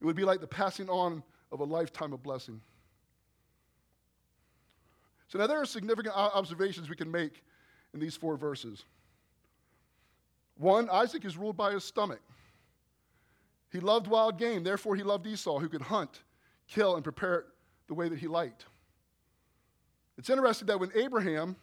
It 0.00 0.04
would 0.04 0.16
be 0.16 0.24
like 0.24 0.40
the 0.40 0.46
passing 0.46 0.88
on 0.88 1.22
of 1.52 1.60
a 1.60 1.64
lifetime 1.64 2.12
of 2.12 2.22
blessing. 2.22 2.60
So 5.28 5.38
now 5.38 5.46
there 5.46 5.60
are 5.60 5.66
significant 5.66 6.14
observations 6.16 6.88
we 6.88 6.96
can 6.96 7.10
make 7.10 7.42
in 7.92 8.00
these 8.00 8.16
four 8.16 8.36
verses. 8.36 8.84
One, 10.56 10.88
Isaac 10.90 11.24
is 11.24 11.36
ruled 11.36 11.56
by 11.56 11.72
his 11.72 11.84
stomach. 11.84 12.20
He 13.70 13.80
loved 13.80 14.06
wild 14.06 14.38
game, 14.38 14.64
therefore, 14.64 14.96
he 14.96 15.02
loved 15.02 15.26
Esau, 15.26 15.58
who 15.58 15.68
could 15.68 15.82
hunt, 15.82 16.22
kill, 16.66 16.94
and 16.94 17.04
prepare 17.04 17.34
it 17.34 17.46
the 17.86 17.94
way 17.94 18.08
that 18.08 18.18
he 18.18 18.26
liked. 18.26 18.64
It's 20.16 20.30
interesting 20.30 20.66
that 20.66 20.80
when 20.80 20.90
Abraham 20.94 21.56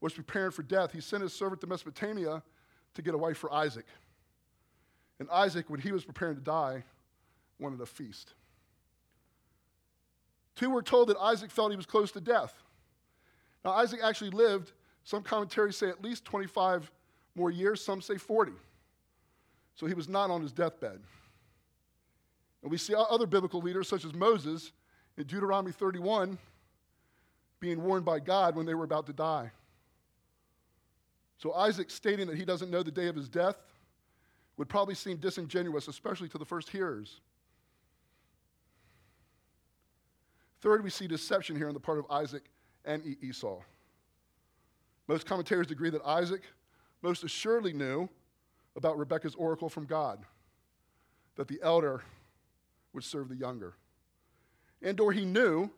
was 0.00 0.12
preparing 0.12 0.50
for 0.50 0.62
death, 0.62 0.92
he 0.92 1.00
sent 1.00 1.22
his 1.22 1.32
servant 1.32 1.62
to 1.62 1.66
Mesopotamia 1.66 2.42
to 2.94 3.02
get 3.02 3.14
a 3.14 3.18
wife 3.18 3.38
for 3.38 3.52
Isaac. 3.52 3.86
And 5.20 5.28
Isaac, 5.30 5.70
when 5.70 5.80
he 5.80 5.92
was 5.92 6.04
preparing 6.04 6.36
to 6.36 6.40
die, 6.40 6.84
wanted 7.58 7.80
a 7.80 7.86
feast. 7.86 8.34
Two 10.56 10.70
were 10.70 10.82
told 10.82 11.08
that 11.08 11.18
Isaac 11.18 11.50
felt 11.50 11.70
he 11.70 11.76
was 11.76 11.86
close 11.86 12.12
to 12.12 12.20
death. 12.20 12.54
Now, 13.64 13.72
Isaac 13.72 14.00
actually 14.02 14.30
lived, 14.30 14.72
some 15.04 15.22
commentaries 15.22 15.76
say 15.76 15.88
at 15.88 16.02
least 16.02 16.24
25 16.24 16.90
more 17.34 17.50
years, 17.50 17.84
some 17.84 18.00
say 18.00 18.16
40. 18.16 18.52
So 19.74 19.86
he 19.86 19.94
was 19.94 20.08
not 20.08 20.30
on 20.30 20.42
his 20.42 20.52
deathbed. 20.52 21.00
And 22.62 22.70
we 22.70 22.78
see 22.78 22.94
other 22.94 23.26
biblical 23.26 23.60
leaders, 23.60 23.88
such 23.88 24.04
as 24.04 24.14
Moses 24.14 24.72
in 25.16 25.26
Deuteronomy 25.26 25.72
31, 25.72 26.38
being 27.60 27.82
warned 27.82 28.04
by 28.04 28.20
God 28.20 28.56
when 28.56 28.66
they 28.66 28.74
were 28.74 28.84
about 28.84 29.06
to 29.06 29.12
die. 29.12 29.50
So 31.38 31.52
Isaac 31.54 31.90
stating 31.90 32.26
that 32.28 32.36
he 32.36 32.44
doesn't 32.44 32.70
know 32.70 32.82
the 32.82 32.90
day 32.90 33.08
of 33.08 33.16
his 33.16 33.28
death 33.28 33.56
would 34.56 34.68
probably 34.68 34.94
seem 34.94 35.16
disingenuous, 35.16 35.88
especially 35.88 36.28
to 36.28 36.38
the 36.38 36.44
first 36.44 36.70
hearers. 36.70 37.20
Third, 40.60 40.82
we 40.82 40.90
see 40.90 41.06
deception 41.06 41.56
here 41.56 41.68
on 41.68 41.74
the 41.74 41.80
part 41.80 41.98
of 41.98 42.06
Isaac 42.10 42.44
and 42.84 43.04
Esau. 43.22 43.60
Most 45.08 45.26
commentators 45.26 45.70
agree 45.70 45.90
that 45.90 46.02
Isaac 46.04 46.42
most 47.02 47.24
assuredly 47.24 47.72
knew 47.72 48.08
about 48.76 48.98
Rebekah's 48.98 49.34
oracle 49.34 49.68
from 49.68 49.84
God 49.84 50.24
that 51.36 51.48
the 51.48 51.60
elder 51.62 52.02
would 52.92 53.04
serve 53.04 53.28
the 53.28 53.36
younger. 53.36 53.74
And 54.82 54.98
or 55.00 55.12
he 55.12 55.24
knew 55.24 55.70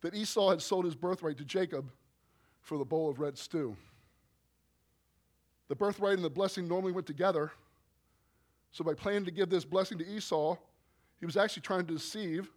that 0.00 0.14
Esau 0.14 0.50
had 0.50 0.62
sold 0.62 0.84
his 0.84 0.94
birthright 0.94 1.38
to 1.38 1.44
Jacob 1.44 1.90
for 2.60 2.78
the 2.78 2.84
bowl 2.84 3.08
of 3.08 3.20
red 3.20 3.38
stew. 3.38 3.76
The 5.68 5.76
birthright 5.76 6.14
and 6.14 6.24
the 6.24 6.30
blessing 6.30 6.68
normally 6.68 6.92
went 6.92 7.06
together. 7.06 7.52
So 8.72 8.82
by 8.82 8.94
planning 8.94 9.26
to 9.26 9.30
give 9.30 9.50
this 9.50 9.64
blessing 9.64 9.98
to 9.98 10.06
Esau, 10.06 10.56
he 11.20 11.26
was 11.26 11.36
actually 11.36 11.62
trying 11.62 11.86
to 11.86 11.92
deceive 11.92 12.50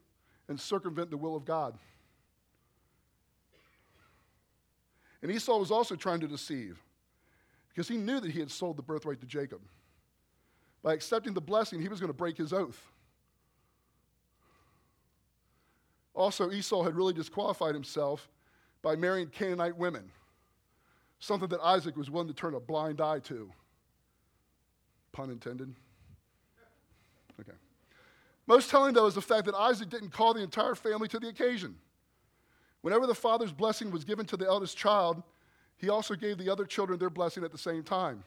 and 0.48 0.60
circumvent 0.60 1.12
the 1.12 1.17
will 1.17 1.36
of 1.36 1.45
God. 1.45 1.77
And 5.22 5.31
Esau 5.31 5.57
was 5.57 5.72
also 5.72 5.95
trying 5.95 6.22
to 6.22 6.27
deceive 6.27 6.81
because 7.69 7.88
he 7.88 7.98
knew 7.98 8.19
that 8.19 8.31
he 8.31 8.39
had 8.39 8.50
sold 8.50 8.77
the 8.77 8.81
birthright 8.81 9.19
to 9.19 9.25
Jacob. 9.25 9.60
By 10.81 10.93
accepting 10.93 11.34
the 11.34 11.41
blessing, 11.41 11.81
he 11.81 11.88
was 11.89 12.00
going 12.00 12.12
to 12.12 12.17
break 12.17 12.38
his 12.38 12.53
oath. 12.53 12.81
Also, 16.13 16.51
Esau 16.51 16.84
had 16.84 16.95
really 16.95 17.13
disqualified 17.13 17.74
himself 17.74 18.29
by 18.81 18.95
marrying 18.95 19.27
Canaanite 19.27 19.75
women, 19.75 20.10
something 21.19 21.50
that 21.50 21.60
Isaac 21.60 21.98
was 21.98 22.10
willing 22.10 22.27
to 22.29 22.34
turn 22.34 22.53
a 22.53 22.60
blind 22.60 23.01
eye 23.01 23.19
to. 23.19 23.51
Pun 25.12 25.29
intended. 25.29 25.75
Okay. 27.39 27.57
Most 28.47 28.69
telling, 28.69 28.93
though, 28.93 29.07
is 29.07 29.15
the 29.15 29.21
fact 29.21 29.45
that 29.45 29.55
Isaac 29.55 29.89
didn't 29.89 30.11
call 30.11 30.33
the 30.33 30.43
entire 30.43 30.75
family 30.75 31.07
to 31.09 31.19
the 31.19 31.27
occasion. 31.27 31.75
Whenever 32.81 33.07
the 33.07 33.15
father's 33.15 33.51
blessing 33.51 33.89
was 33.89 34.03
given 34.03 34.25
to 34.27 34.37
the 34.37 34.45
eldest 34.45 34.77
child, 34.77 35.23
he 35.77 35.89
also 35.89 36.15
gave 36.15 36.37
the 36.37 36.49
other 36.49 36.65
children 36.65 36.99
their 36.99 37.09
blessing 37.09 37.43
at 37.43 37.51
the 37.51 37.57
same 37.57 37.83
time. 37.83 38.23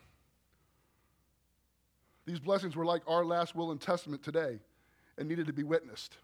These 2.27 2.41
blessings 2.41 2.77
were 2.77 2.85
like 2.85 3.03
our 3.07 3.25
last 3.25 3.55
will 3.55 3.71
and 3.71 3.81
testament 3.81 4.23
today 4.23 4.59
and 5.17 5.29
needed 5.29 5.47
to 5.47 5.53
be 5.53 5.63
witnessed. 5.63 6.17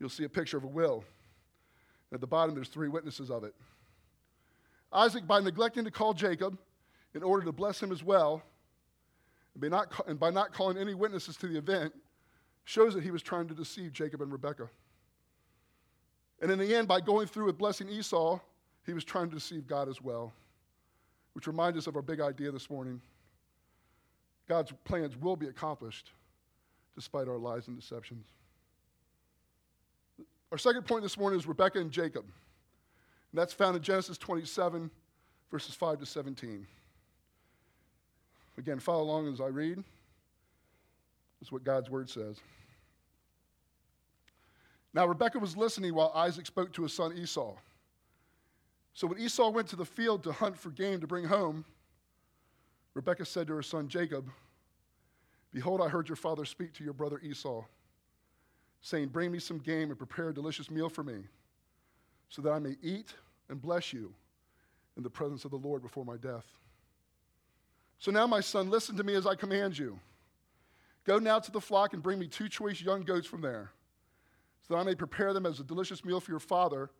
You'll 0.00 0.08
see 0.08 0.24
a 0.24 0.28
picture 0.28 0.56
of 0.56 0.64
a 0.64 0.68
will. 0.68 1.04
At 2.12 2.20
the 2.20 2.26
bottom, 2.26 2.54
there's 2.54 2.68
three 2.68 2.88
witnesses 2.88 3.30
of 3.30 3.44
it. 3.44 3.54
Isaac, 4.92 5.26
by 5.26 5.40
neglecting 5.40 5.84
to 5.84 5.90
call 5.90 6.14
Jacob 6.14 6.58
in 7.14 7.22
order 7.22 7.44
to 7.44 7.52
bless 7.52 7.82
him 7.82 7.92
as 7.92 8.02
well, 8.02 8.42
and 9.54 9.60
by 9.60 9.68
not, 9.68 10.06
and 10.06 10.18
by 10.18 10.30
not 10.30 10.52
calling 10.52 10.78
any 10.78 10.94
witnesses 10.94 11.36
to 11.38 11.46
the 11.46 11.56
event, 11.56 11.92
shows 12.64 12.94
that 12.94 13.02
he 13.02 13.10
was 13.10 13.22
trying 13.22 13.46
to 13.48 13.54
deceive 13.54 13.92
Jacob 13.92 14.22
and 14.22 14.32
Rebekah. 14.32 14.68
And 16.40 16.50
in 16.50 16.58
the 16.58 16.74
end, 16.74 16.88
by 16.88 17.00
going 17.00 17.26
through 17.26 17.46
with 17.46 17.58
blessing 17.58 17.88
Esau, 17.88 18.40
he 18.84 18.92
was 18.92 19.04
trying 19.04 19.28
to 19.28 19.34
deceive 19.34 19.66
God 19.66 19.88
as 19.88 20.02
well, 20.02 20.32
which 21.34 21.46
reminds 21.46 21.78
us 21.78 21.86
of 21.86 21.96
our 21.96 22.02
big 22.02 22.20
idea 22.20 22.50
this 22.50 22.68
morning. 22.68 23.00
God's 24.48 24.72
plans 24.84 25.16
will 25.16 25.36
be 25.36 25.46
accomplished 25.46 26.10
despite 26.94 27.28
our 27.28 27.38
lies 27.38 27.68
and 27.68 27.78
deceptions. 27.78 28.26
Our 30.52 30.58
second 30.58 30.86
point 30.86 31.02
this 31.02 31.18
morning 31.18 31.38
is 31.38 31.46
Rebekah 31.46 31.80
and 31.80 31.90
Jacob. 31.90 32.24
And 32.24 33.40
that's 33.40 33.52
found 33.52 33.76
in 33.76 33.82
Genesis 33.82 34.18
27, 34.18 34.90
verses 35.50 35.74
5 35.74 35.98
to 36.00 36.06
17. 36.06 36.66
Again, 38.58 38.78
follow 38.78 39.02
along 39.02 39.32
as 39.32 39.40
I 39.40 39.46
read. 39.46 39.82
That's 41.40 41.52
what 41.52 41.64
God's 41.64 41.90
word 41.90 42.08
says. 42.08 42.40
Now, 44.92 45.06
Rebekah 45.06 45.40
was 45.40 45.56
listening 45.56 45.94
while 45.94 46.12
Isaac 46.14 46.46
spoke 46.46 46.72
to 46.74 46.82
his 46.84 46.92
son 46.92 47.16
Esau. 47.16 47.56
So 48.94 49.08
when 49.08 49.18
Esau 49.18 49.50
went 49.50 49.66
to 49.68 49.76
the 49.76 49.84
field 49.84 50.22
to 50.22 50.32
hunt 50.32 50.56
for 50.56 50.70
game 50.70 51.00
to 51.00 51.06
bring 51.06 51.24
home, 51.24 51.64
Rebekah 52.94 53.24
said 53.24 53.48
to 53.48 53.54
her 53.54 53.62
son 53.62 53.88
Jacob, 53.88 54.30
Behold, 55.52 55.80
I 55.80 55.88
heard 55.88 56.08
your 56.08 56.16
father 56.16 56.44
speak 56.44 56.72
to 56.74 56.84
your 56.84 56.92
brother 56.92 57.20
Esau, 57.22 57.64
saying, 58.80 59.08
Bring 59.08 59.32
me 59.32 59.40
some 59.40 59.58
game 59.58 59.90
and 59.90 59.98
prepare 59.98 60.28
a 60.28 60.34
delicious 60.34 60.70
meal 60.70 60.88
for 60.88 61.02
me, 61.02 61.24
so 62.28 62.40
that 62.42 62.50
I 62.50 62.60
may 62.60 62.76
eat 62.82 63.14
and 63.48 63.60
bless 63.60 63.92
you 63.92 64.14
in 64.96 65.02
the 65.02 65.10
presence 65.10 65.44
of 65.44 65.50
the 65.50 65.58
Lord 65.58 65.82
before 65.82 66.04
my 66.04 66.16
death. 66.16 66.46
So 68.04 68.10
now, 68.10 68.26
my 68.26 68.42
son, 68.42 68.68
listen 68.68 68.98
to 68.98 69.02
me 69.02 69.14
as 69.14 69.26
I 69.26 69.34
command 69.34 69.78
you. 69.78 69.98
Go 71.04 71.18
now 71.18 71.38
to 71.38 71.50
the 71.50 71.58
flock 71.58 71.94
and 71.94 72.02
bring 72.02 72.18
me 72.18 72.26
two 72.28 72.50
choice 72.50 72.78
young 72.82 73.00
goats 73.00 73.26
from 73.26 73.40
there 73.40 73.70
so 74.60 74.74
that 74.74 74.80
I 74.80 74.82
may 74.82 74.94
prepare 74.94 75.32
them 75.32 75.46
as 75.46 75.58
a 75.58 75.64
delicious 75.64 76.04
meal 76.04 76.20
for 76.20 76.30
your 76.30 76.38
father, 76.38 76.90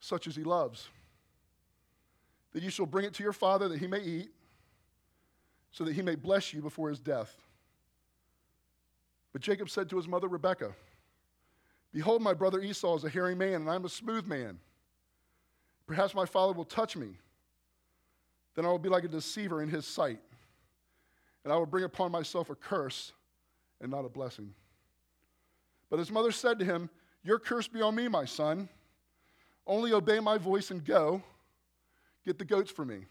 such 0.00 0.26
as 0.26 0.34
he 0.34 0.42
loves. 0.42 0.88
That 2.54 2.64
you 2.64 2.70
shall 2.70 2.86
bring 2.86 3.04
it 3.04 3.14
to 3.14 3.22
your 3.22 3.32
father 3.32 3.68
that 3.68 3.78
he 3.78 3.86
may 3.86 4.00
eat, 4.00 4.30
so 5.70 5.84
that 5.84 5.94
he 5.94 6.02
may 6.02 6.16
bless 6.16 6.52
you 6.52 6.60
before 6.60 6.88
his 6.88 6.98
death. 6.98 7.32
But 9.32 9.42
Jacob 9.42 9.70
said 9.70 9.88
to 9.90 9.96
his 9.96 10.08
mother 10.08 10.26
Rebekah, 10.26 10.72
Behold, 11.92 12.20
my 12.20 12.34
brother 12.34 12.58
Esau 12.58 12.96
is 12.96 13.04
a 13.04 13.08
hairy 13.08 13.36
man, 13.36 13.54
and 13.54 13.70
I 13.70 13.76
am 13.76 13.84
a 13.84 13.88
smooth 13.88 14.26
man. 14.26 14.58
Perhaps 15.86 16.16
my 16.16 16.26
father 16.26 16.52
will 16.52 16.64
touch 16.64 16.96
me. 16.96 17.10
Then 18.56 18.66
I 18.66 18.70
will 18.70 18.80
be 18.80 18.88
like 18.88 19.04
a 19.04 19.08
deceiver 19.08 19.62
in 19.62 19.68
his 19.68 19.86
sight, 19.86 20.18
and 21.44 21.52
I 21.52 21.56
will 21.56 21.66
bring 21.66 21.84
upon 21.84 22.12
myself 22.12 22.50
a 22.50 22.54
curse 22.54 23.12
and 23.80 23.90
not 23.90 24.04
a 24.04 24.08
blessing. 24.08 24.52
But 25.90 25.98
his 25.98 26.10
mother 26.10 26.32
said 26.32 26.58
to 26.58 26.64
him, 26.64 26.90
your 27.24 27.38
curse 27.38 27.68
be 27.68 27.82
on 27.82 27.94
me, 27.94 28.08
my 28.08 28.24
son. 28.24 28.68
Only 29.66 29.92
obey 29.92 30.20
my 30.20 30.38
voice 30.38 30.70
and 30.70 30.84
go. 30.84 31.22
Get 32.24 32.38
the 32.38 32.44
goats 32.44 32.70
for 32.70 32.84
me. 32.84 33.04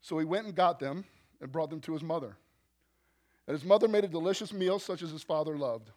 So 0.00 0.18
he 0.18 0.24
went 0.24 0.46
and 0.46 0.54
got 0.54 0.80
them 0.80 1.04
and 1.40 1.52
brought 1.52 1.70
them 1.70 1.80
to 1.82 1.92
his 1.92 2.02
mother. 2.02 2.36
And 3.46 3.54
his 3.54 3.64
mother 3.64 3.88
made 3.88 4.04
a 4.04 4.08
delicious 4.08 4.52
meal 4.52 4.78
such 4.78 5.02
as 5.02 5.10
his 5.10 5.22
father 5.22 5.56
loved. 5.56 5.90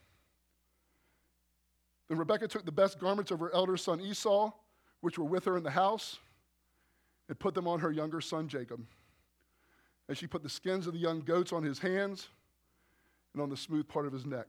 Then 2.08 2.18
Rebekah 2.18 2.48
took 2.48 2.66
the 2.66 2.72
best 2.72 3.00
garments 3.00 3.32
of 3.32 3.40
her 3.40 3.54
elder 3.54 3.78
son 3.78 4.00
Esau, 4.00 4.52
which 5.02 5.18
were 5.18 5.26
with 5.26 5.46
her 5.46 5.58
in 5.58 5.64
the 5.64 5.72
house, 5.72 6.20
and 7.28 7.40
put 7.40 7.56
them 7.56 7.68
on 7.68 7.80
her 7.80 7.92
younger 7.92 8.22
son 8.22 8.48
Jacob. 8.48 8.86
And 10.08 10.18
she 10.18 10.28
put 10.28 10.44
the 10.44 10.50
skins 10.50 10.88
of 10.88 10.94
the 10.94 11.00
young 11.00 11.22
goats 11.22 11.52
on 11.52 11.64
his 11.64 11.80
hands 11.80 12.28
and 13.34 13.42
on 13.42 13.50
the 13.50 13.58
smooth 13.58 13.88
part 13.88 14.06
of 14.06 14.14
his 14.14 14.26
neck. 14.26 14.48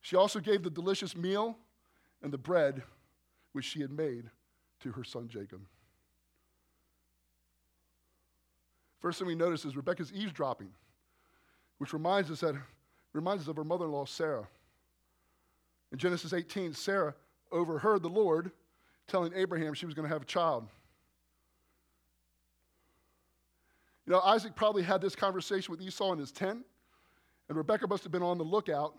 She 0.00 0.16
also 0.16 0.40
gave 0.40 0.62
the 0.62 0.70
delicious 0.70 1.16
meal 1.16 1.56
and 2.22 2.32
the 2.32 2.38
bread 2.38 2.82
which 3.52 3.64
she 3.64 3.80
had 3.80 3.90
made 3.90 4.24
to 4.80 4.92
her 4.92 5.04
son 5.04 5.28
Jacob. 5.28 5.60
First 9.00 9.18
thing 9.18 9.28
we 9.28 9.34
notice 9.34 9.64
is 9.64 9.76
Rebecca's 9.76 10.12
eavesdropping, 10.12 10.70
which 11.78 11.92
reminds 11.92 12.30
us 12.30 12.40
that 12.40 12.54
reminds 13.12 13.42
us 13.42 13.48
of 13.48 13.56
her 13.56 13.64
mother-in-law 13.64 14.06
Sarah. 14.06 14.46
In 15.90 15.98
Genesis 15.98 16.32
18, 16.32 16.72
Sarah 16.72 17.14
overheard 17.50 18.02
the 18.02 18.08
Lord 18.08 18.50
telling 19.06 19.32
Abraham 19.34 19.74
she 19.74 19.86
was 19.86 19.94
going 19.94 20.08
to 20.08 20.12
have 20.12 20.22
a 20.22 20.26
child. 20.26 20.66
You 24.12 24.18
know, 24.18 24.24
Isaac 24.24 24.54
probably 24.54 24.82
had 24.82 25.00
this 25.00 25.16
conversation 25.16 25.72
with 25.72 25.80
Esau 25.80 26.12
in 26.12 26.18
his 26.18 26.30
tent, 26.30 26.66
and 27.48 27.56
Rebekah 27.56 27.86
must 27.86 28.02
have 28.02 28.12
been 28.12 28.22
on 28.22 28.36
the 28.36 28.44
lookout 28.44 28.94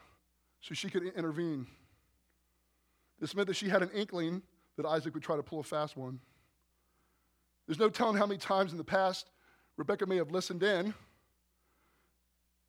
so 0.60 0.74
she 0.74 0.90
could 0.90 1.04
intervene. 1.04 1.68
This 3.20 3.36
meant 3.36 3.48
that 3.48 3.54
she 3.54 3.70
had 3.70 3.84
an 3.84 3.92
inkling 3.94 4.42
that 4.76 4.88
Isaac 4.88 5.14
would 5.14 5.22
try 5.22 5.36
to 5.36 5.44
pull 5.44 5.60
a 5.60 5.64
fast 5.64 5.96
one. 5.96 6.20
There's 7.68 7.78
no 7.78 7.90
telling 7.90 8.18
how 8.18 8.26
many 8.26 8.40
times 8.40 8.72
in 8.72 8.80
the 8.80 8.84
past 8.84 9.30
Rebecca 9.78 10.08
may 10.08 10.16
have 10.16 10.32
listened 10.32 10.64
in 10.64 10.96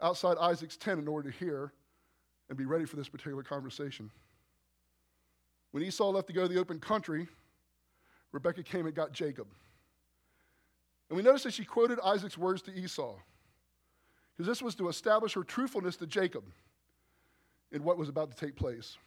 outside 0.02 0.36
Isaac's 0.38 0.76
tent 0.76 1.00
in 1.00 1.08
order 1.08 1.30
to 1.30 1.38
hear 1.38 1.72
and 2.50 2.58
be 2.58 2.66
ready 2.66 2.84
for 2.84 2.96
this 2.96 3.08
particular 3.08 3.42
conversation. 3.42 4.10
When 5.70 5.82
Esau 5.82 6.10
left 6.10 6.26
to 6.26 6.34
go 6.34 6.42
to 6.42 6.48
the 6.52 6.60
open 6.60 6.78
country, 6.78 7.26
Rebecca 8.32 8.62
came 8.62 8.84
and 8.84 8.94
got 8.94 9.12
Jacob. 9.12 9.46
And 11.14 11.23
we 11.23 11.23
notice 11.23 11.44
that 11.44 11.54
she 11.54 11.64
quoted 11.64 12.00
Isaac's 12.04 12.37
words 12.37 12.61
to 12.62 12.75
Esau, 12.75 13.14
because 14.33 14.49
this 14.49 14.61
was 14.61 14.75
to 14.75 14.88
establish 14.88 15.35
her 15.35 15.44
truthfulness 15.44 15.94
to 15.99 16.09
Jacob 16.09 16.42
in 17.71 17.85
what 17.85 17.97
was 17.97 18.09
about 18.09 18.33
to 18.33 18.37
take 18.37 18.56
place. 18.56 18.99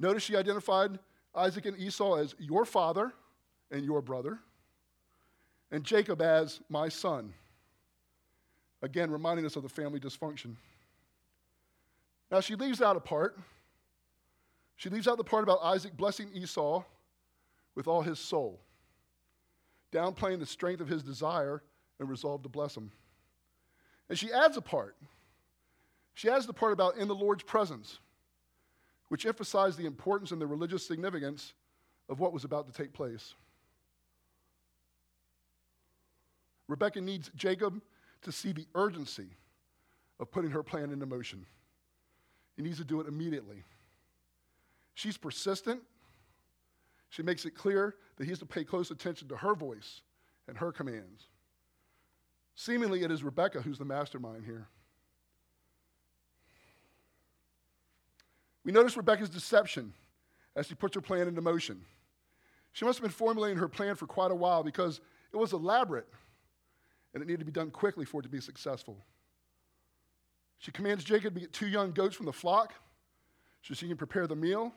Notice 0.00 0.22
she 0.22 0.34
identified 0.34 0.98
Isaac 1.34 1.66
and 1.66 1.78
Esau 1.78 2.14
as 2.14 2.34
your 2.38 2.64
father 2.64 3.12
and 3.70 3.84
your 3.84 4.00
brother, 4.00 4.38
and 5.70 5.84
Jacob 5.84 6.22
as 6.22 6.58
my 6.70 6.88
son. 6.88 7.34
Again, 8.80 9.10
reminding 9.10 9.44
us 9.44 9.56
of 9.56 9.62
the 9.62 9.68
family 9.68 10.00
dysfunction. 10.00 10.54
Now, 12.30 12.40
she 12.40 12.54
leaves 12.54 12.80
out 12.80 12.96
a 12.96 13.00
part. 13.00 13.36
She 14.76 14.88
leaves 14.88 15.06
out 15.06 15.18
the 15.18 15.24
part 15.24 15.42
about 15.42 15.58
Isaac 15.62 15.94
blessing 15.98 16.30
Esau 16.32 16.82
with 17.74 17.86
all 17.86 18.00
his 18.00 18.18
soul, 18.18 18.58
downplaying 19.94 20.40
the 20.40 20.46
strength 20.46 20.80
of 20.80 20.88
his 20.88 21.02
desire 21.02 21.62
and 22.00 22.10
resolve 22.10 22.42
to 22.42 22.48
bless 22.48 22.76
him. 22.76 22.90
And 24.08 24.18
she 24.18 24.32
adds 24.32 24.56
a 24.56 24.60
part 24.60 24.96
she 26.14 26.30
adds 26.30 26.46
the 26.46 26.52
part 26.52 26.72
about 26.72 26.96
in 26.96 27.08
the 27.08 27.14
Lord's 27.14 27.42
presence, 27.42 27.98
which 29.08 29.26
emphasized 29.26 29.78
the 29.78 29.86
importance 29.86 30.30
and 30.30 30.40
the 30.40 30.46
religious 30.46 30.86
significance 30.86 31.52
of 32.08 32.20
what 32.20 32.32
was 32.32 32.44
about 32.44 32.66
to 32.66 32.72
take 32.72 32.92
place. 32.92 33.34
Rebecca 36.68 37.00
needs 37.00 37.30
Jacob 37.36 37.82
to 38.22 38.32
see 38.32 38.52
the 38.52 38.66
urgency 38.74 39.28
of 40.20 40.30
putting 40.30 40.50
her 40.52 40.62
plan 40.62 40.90
into 40.90 41.04
motion. 41.04 41.44
He 42.56 42.62
needs 42.62 42.78
to 42.78 42.84
do 42.84 43.00
it 43.00 43.08
immediately. 43.08 43.64
She's 44.94 45.18
persistent. 45.18 45.80
She 47.10 47.22
makes 47.22 47.44
it 47.44 47.54
clear 47.56 47.96
that 48.16 48.26
he's 48.26 48.38
to 48.38 48.46
pay 48.46 48.64
close 48.64 48.90
attention 48.90 49.28
to 49.28 49.36
her 49.36 49.54
voice 49.54 50.02
and 50.48 50.56
her 50.58 50.72
commands. 50.72 51.28
Seemingly, 52.54 53.02
it 53.02 53.10
is 53.10 53.24
Rebecca 53.24 53.60
who's 53.60 53.78
the 53.78 53.84
mastermind 53.84 54.44
here. 54.44 54.68
We 58.64 58.72
notice 58.72 58.96
Rebecca's 58.96 59.28
deception 59.28 59.92
as 60.56 60.66
she 60.66 60.74
puts 60.74 60.94
her 60.94 61.00
plan 61.00 61.28
into 61.28 61.40
motion. 61.40 61.84
She 62.72 62.84
must 62.84 62.98
have 62.98 63.02
been 63.02 63.10
formulating 63.10 63.58
her 63.58 63.68
plan 63.68 63.94
for 63.94 64.06
quite 64.06 64.30
a 64.30 64.34
while 64.34 64.62
because 64.62 65.00
it 65.32 65.36
was 65.36 65.52
elaborate 65.52 66.08
and 67.12 67.22
it 67.22 67.26
needed 67.26 67.40
to 67.40 67.44
be 67.44 67.52
done 67.52 67.70
quickly 67.70 68.04
for 68.04 68.20
it 68.20 68.24
to 68.24 68.28
be 68.28 68.40
successful. 68.40 68.96
She 70.58 70.72
commands 70.72 71.04
Jacob 71.04 71.34
to 71.34 71.40
get 71.40 71.52
two 71.52 71.68
young 71.68 71.92
goats 71.92 72.16
from 72.16 72.26
the 72.26 72.32
flock 72.32 72.74
so 73.62 73.74
she 73.74 73.86
can 73.86 73.96
prepare 73.96 74.26
the 74.26 74.36
meal 74.36 74.72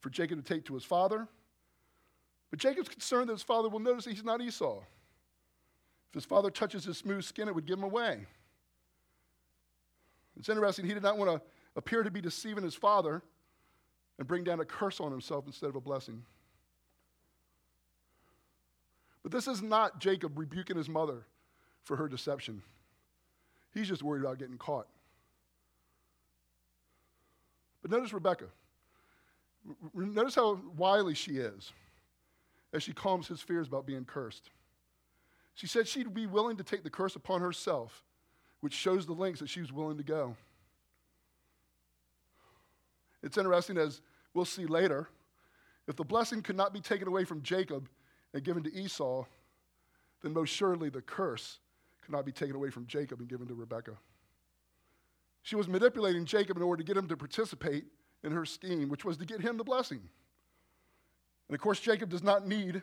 for 0.00 0.10
Jacob 0.10 0.42
to 0.42 0.54
take 0.54 0.64
to 0.66 0.74
his 0.74 0.84
father. 0.84 1.28
But 2.54 2.60
Jacob's 2.60 2.88
concerned 2.88 3.28
that 3.28 3.32
his 3.32 3.42
father 3.42 3.68
will 3.68 3.80
notice 3.80 4.04
that 4.04 4.12
he's 4.12 4.22
not 4.22 4.40
Esau. 4.40 4.78
If 4.78 6.14
his 6.14 6.24
father 6.24 6.50
touches 6.50 6.84
his 6.84 6.96
smooth 6.96 7.24
skin, 7.24 7.48
it 7.48 7.54
would 7.56 7.66
give 7.66 7.78
him 7.78 7.82
away. 7.82 8.26
It's 10.38 10.48
interesting, 10.48 10.86
he 10.86 10.94
did 10.94 11.02
not 11.02 11.18
want 11.18 11.32
to 11.32 11.42
appear 11.74 12.04
to 12.04 12.12
be 12.12 12.20
deceiving 12.20 12.62
his 12.62 12.76
father 12.76 13.22
and 14.20 14.28
bring 14.28 14.44
down 14.44 14.60
a 14.60 14.64
curse 14.64 15.00
on 15.00 15.10
himself 15.10 15.48
instead 15.48 15.68
of 15.68 15.74
a 15.74 15.80
blessing. 15.80 16.22
But 19.24 19.32
this 19.32 19.48
is 19.48 19.60
not 19.60 19.98
Jacob 19.98 20.38
rebuking 20.38 20.76
his 20.76 20.88
mother 20.88 21.26
for 21.82 21.96
her 21.96 22.06
deception. 22.06 22.62
He's 23.72 23.88
just 23.88 24.04
worried 24.04 24.22
about 24.22 24.38
getting 24.38 24.58
caught. 24.58 24.86
But 27.82 27.90
notice 27.90 28.12
Rebecca. 28.12 28.46
Notice 29.92 30.36
how 30.36 30.60
wily 30.76 31.14
she 31.14 31.38
is 31.38 31.72
as 32.74 32.82
she 32.82 32.92
calms 32.92 33.28
his 33.28 33.40
fears 33.40 33.68
about 33.68 33.86
being 33.86 34.04
cursed. 34.04 34.50
She 35.54 35.68
said 35.68 35.86
she'd 35.86 36.12
be 36.12 36.26
willing 36.26 36.56
to 36.56 36.64
take 36.64 36.82
the 36.82 36.90
curse 36.90 37.14
upon 37.14 37.40
herself, 37.40 38.02
which 38.60 38.74
shows 38.74 39.06
the 39.06 39.12
lengths 39.12 39.40
that 39.40 39.48
she 39.48 39.60
was 39.60 39.72
willing 39.72 39.96
to 39.96 40.02
go. 40.02 40.36
It's 43.22 43.38
interesting, 43.38 43.78
as 43.78 44.02
we'll 44.34 44.44
see 44.44 44.66
later, 44.66 45.08
if 45.86 45.94
the 45.94 46.04
blessing 46.04 46.42
could 46.42 46.56
not 46.56 46.74
be 46.74 46.80
taken 46.80 47.06
away 47.06 47.24
from 47.24 47.42
Jacob 47.42 47.88
and 48.34 48.42
given 48.42 48.64
to 48.64 48.74
Esau, 48.74 49.24
then 50.22 50.32
most 50.32 50.50
surely 50.50 50.88
the 50.88 51.00
curse 51.00 51.60
could 52.02 52.12
not 52.12 52.26
be 52.26 52.32
taken 52.32 52.56
away 52.56 52.70
from 52.70 52.86
Jacob 52.86 53.20
and 53.20 53.28
given 53.28 53.46
to 53.46 53.54
Rebekah. 53.54 53.96
She 55.42 55.56
was 55.56 55.68
manipulating 55.68 56.24
Jacob 56.24 56.56
in 56.56 56.62
order 56.62 56.82
to 56.82 56.86
get 56.86 56.96
him 56.96 57.06
to 57.08 57.16
participate 57.16 57.84
in 58.24 58.32
her 58.32 58.44
scheme, 58.44 58.88
which 58.88 59.04
was 59.04 59.16
to 59.18 59.24
get 59.24 59.40
him 59.40 59.58
the 59.58 59.64
blessing. 59.64 60.00
And 61.48 61.54
of 61.54 61.60
course, 61.60 61.80
Jacob 61.80 62.08
does 62.08 62.22
not 62.22 62.46
need 62.46 62.82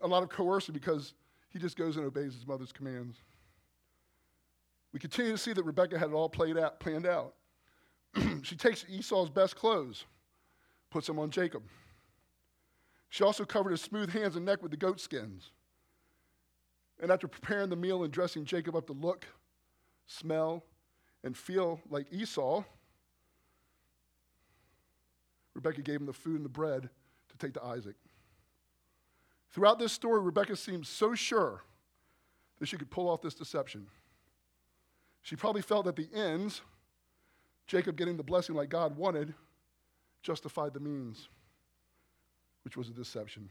a 0.00 0.06
lot 0.06 0.22
of 0.22 0.28
coercion 0.28 0.72
because 0.72 1.14
he 1.50 1.58
just 1.58 1.76
goes 1.76 1.96
and 1.96 2.06
obeys 2.06 2.34
his 2.34 2.46
mother's 2.46 2.72
commands. 2.72 3.16
We 4.92 5.00
continue 5.00 5.32
to 5.32 5.38
see 5.38 5.52
that 5.52 5.64
Rebecca 5.64 5.98
had 5.98 6.10
it 6.10 6.14
all 6.14 6.28
played 6.28 6.58
out, 6.58 6.80
planned 6.80 7.06
out. 7.06 7.34
she 8.42 8.56
takes 8.56 8.84
Esau's 8.88 9.30
best 9.30 9.56
clothes, 9.56 10.04
puts 10.90 11.06
them 11.06 11.18
on 11.18 11.30
Jacob. 11.30 11.62
She 13.08 13.24
also 13.24 13.44
covered 13.44 13.70
his 13.70 13.80
smooth 13.80 14.10
hands 14.10 14.36
and 14.36 14.44
neck 14.44 14.62
with 14.62 14.70
the 14.70 14.76
goat 14.76 15.00
skins. 15.00 15.50
And 17.00 17.10
after 17.10 17.28
preparing 17.28 17.70
the 17.70 17.76
meal 17.76 18.04
and 18.04 18.12
dressing 18.12 18.44
Jacob 18.44 18.76
up 18.76 18.86
to 18.86 18.92
look, 18.92 19.26
smell, 20.06 20.64
and 21.24 21.36
feel 21.36 21.80
like 21.88 22.06
Esau, 22.12 22.64
Rebecca 25.54 25.82
gave 25.82 26.00
him 26.00 26.06
the 26.06 26.12
food 26.12 26.36
and 26.36 26.44
the 26.44 26.50
bread 26.50 26.88
take 27.40 27.54
to 27.54 27.64
Isaac. 27.64 27.96
Throughout 29.52 29.78
this 29.78 29.92
story, 29.92 30.20
Rebecca 30.20 30.56
seems 30.56 30.88
so 30.88 31.14
sure 31.14 31.62
that 32.58 32.66
she 32.66 32.76
could 32.76 32.90
pull 32.90 33.08
off 33.08 33.22
this 33.22 33.34
deception. 33.34 33.86
She 35.22 35.36
probably 35.36 35.62
felt 35.62 35.86
that 35.86 35.96
the 35.96 36.08
ends 36.14 36.62
Jacob 37.66 37.96
getting 37.96 38.16
the 38.16 38.22
blessing 38.24 38.56
like 38.56 38.68
God 38.68 38.96
wanted 38.96 39.32
justified 40.22 40.74
the 40.74 40.80
means, 40.80 41.28
which 42.64 42.76
was 42.76 42.88
a 42.88 42.92
deception. 42.92 43.48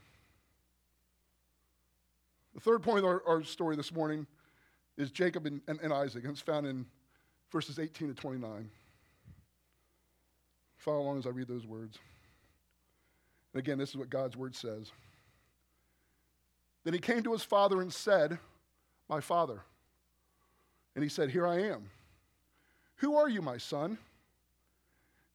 The 2.54 2.60
third 2.60 2.82
point 2.82 2.98
of 2.98 3.06
our, 3.06 3.22
our 3.26 3.42
story 3.42 3.76
this 3.76 3.92
morning 3.92 4.26
is 4.98 5.10
Jacob 5.10 5.46
and, 5.46 5.62
and, 5.68 5.80
and 5.80 5.90
Isaac, 5.92 6.24
and 6.24 6.32
it's 6.32 6.40
found 6.42 6.66
in 6.66 6.84
verses 7.50 7.78
18 7.78 8.08
to 8.08 8.14
29. 8.14 8.68
Follow 10.76 11.00
along 11.00 11.18
as 11.18 11.26
I 11.26 11.30
read 11.30 11.48
those 11.48 11.66
words. 11.66 11.98
And 13.52 13.60
again, 13.60 13.78
this 13.78 13.90
is 13.90 13.96
what 13.96 14.10
God's 14.10 14.36
word 14.36 14.54
says. 14.54 14.92
Then 16.84 16.94
he 16.94 17.00
came 17.00 17.22
to 17.22 17.32
his 17.32 17.42
father 17.42 17.80
and 17.80 17.92
said, 17.92 18.38
My 19.08 19.20
father. 19.20 19.60
And 20.94 21.02
he 21.02 21.10
said, 21.10 21.30
Here 21.30 21.46
I 21.46 21.60
am. 21.62 21.90
Who 22.96 23.16
are 23.16 23.28
you, 23.28 23.42
my 23.42 23.58
son? 23.58 23.98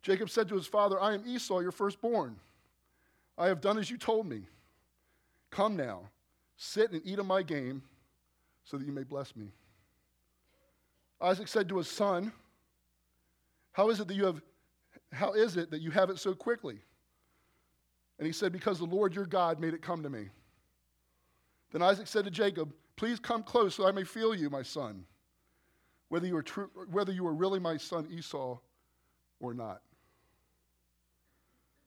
Jacob 0.01 0.30
said 0.30 0.47
to 0.49 0.56
his 0.56 0.67
father, 0.67 1.01
I 1.01 1.15
am 1.15 1.23
Esau, 1.25 1.60
your 1.60 1.71
firstborn. 1.71 2.36
I 3.38 3.47
have 3.47 3.60
done 3.60 3.78
as 3.78 3.89
you 3.89 3.97
told 3.97 4.28
me. 4.28 4.43
Come 5.49 5.75
now, 5.75 6.01
sit 6.58 6.91
and 6.91 7.01
eat 7.06 7.17
of 7.17 7.25
my 7.25 7.41
game, 7.41 7.82
so 8.63 8.78
that 8.78 8.86
you 8.86 8.93
may 8.93 9.04
bless 9.04 9.36
me. 9.36 9.47
Isaac 11.21 11.47
said 11.47 11.69
to 11.69 11.78
his 11.78 11.88
son, 11.88 12.32
How 13.71 13.89
is 13.89 13.99
it 13.99 14.08
that 14.08 14.15
you 14.15 14.25
have 14.25 14.41
how 15.12 15.32
is 15.32 15.56
it 15.56 15.71
that 15.71 15.82
you 15.82 15.91
have 15.91 16.10
it 16.10 16.19
so 16.19 16.34
quickly? 16.34 16.78
And 18.17 18.25
he 18.25 18.34
said, 18.34 18.51
Because 18.51 18.80
the 18.80 18.86
Lord 18.86 19.15
your 19.15 19.25
God 19.25 19.60
made 19.60 19.73
it 19.73 19.82
come 19.82 20.04
to 20.04 20.10
me. 20.10 20.30
Then 21.71 21.82
Isaac 21.82 22.08
said 22.08 22.25
to 22.25 22.32
Jacob, 22.32 22.73
Please 22.95 23.19
come 23.19 23.43
close 23.43 23.75
so 23.75 23.88
I 23.88 23.91
may 23.91 24.04
feel 24.04 24.34
you, 24.34 24.49
my 24.49 24.63
son, 24.63 25.06
whether 26.10 26.25
you 26.25 26.38
are, 26.38 26.43
true, 26.43 26.69
whether 26.89 27.12
you 27.12 27.28
are 27.28 27.34
really 27.34 27.60
my 27.60 27.75
son 27.78 28.08
Esau 28.10 28.58
or 29.39 29.54
not. 29.54 29.82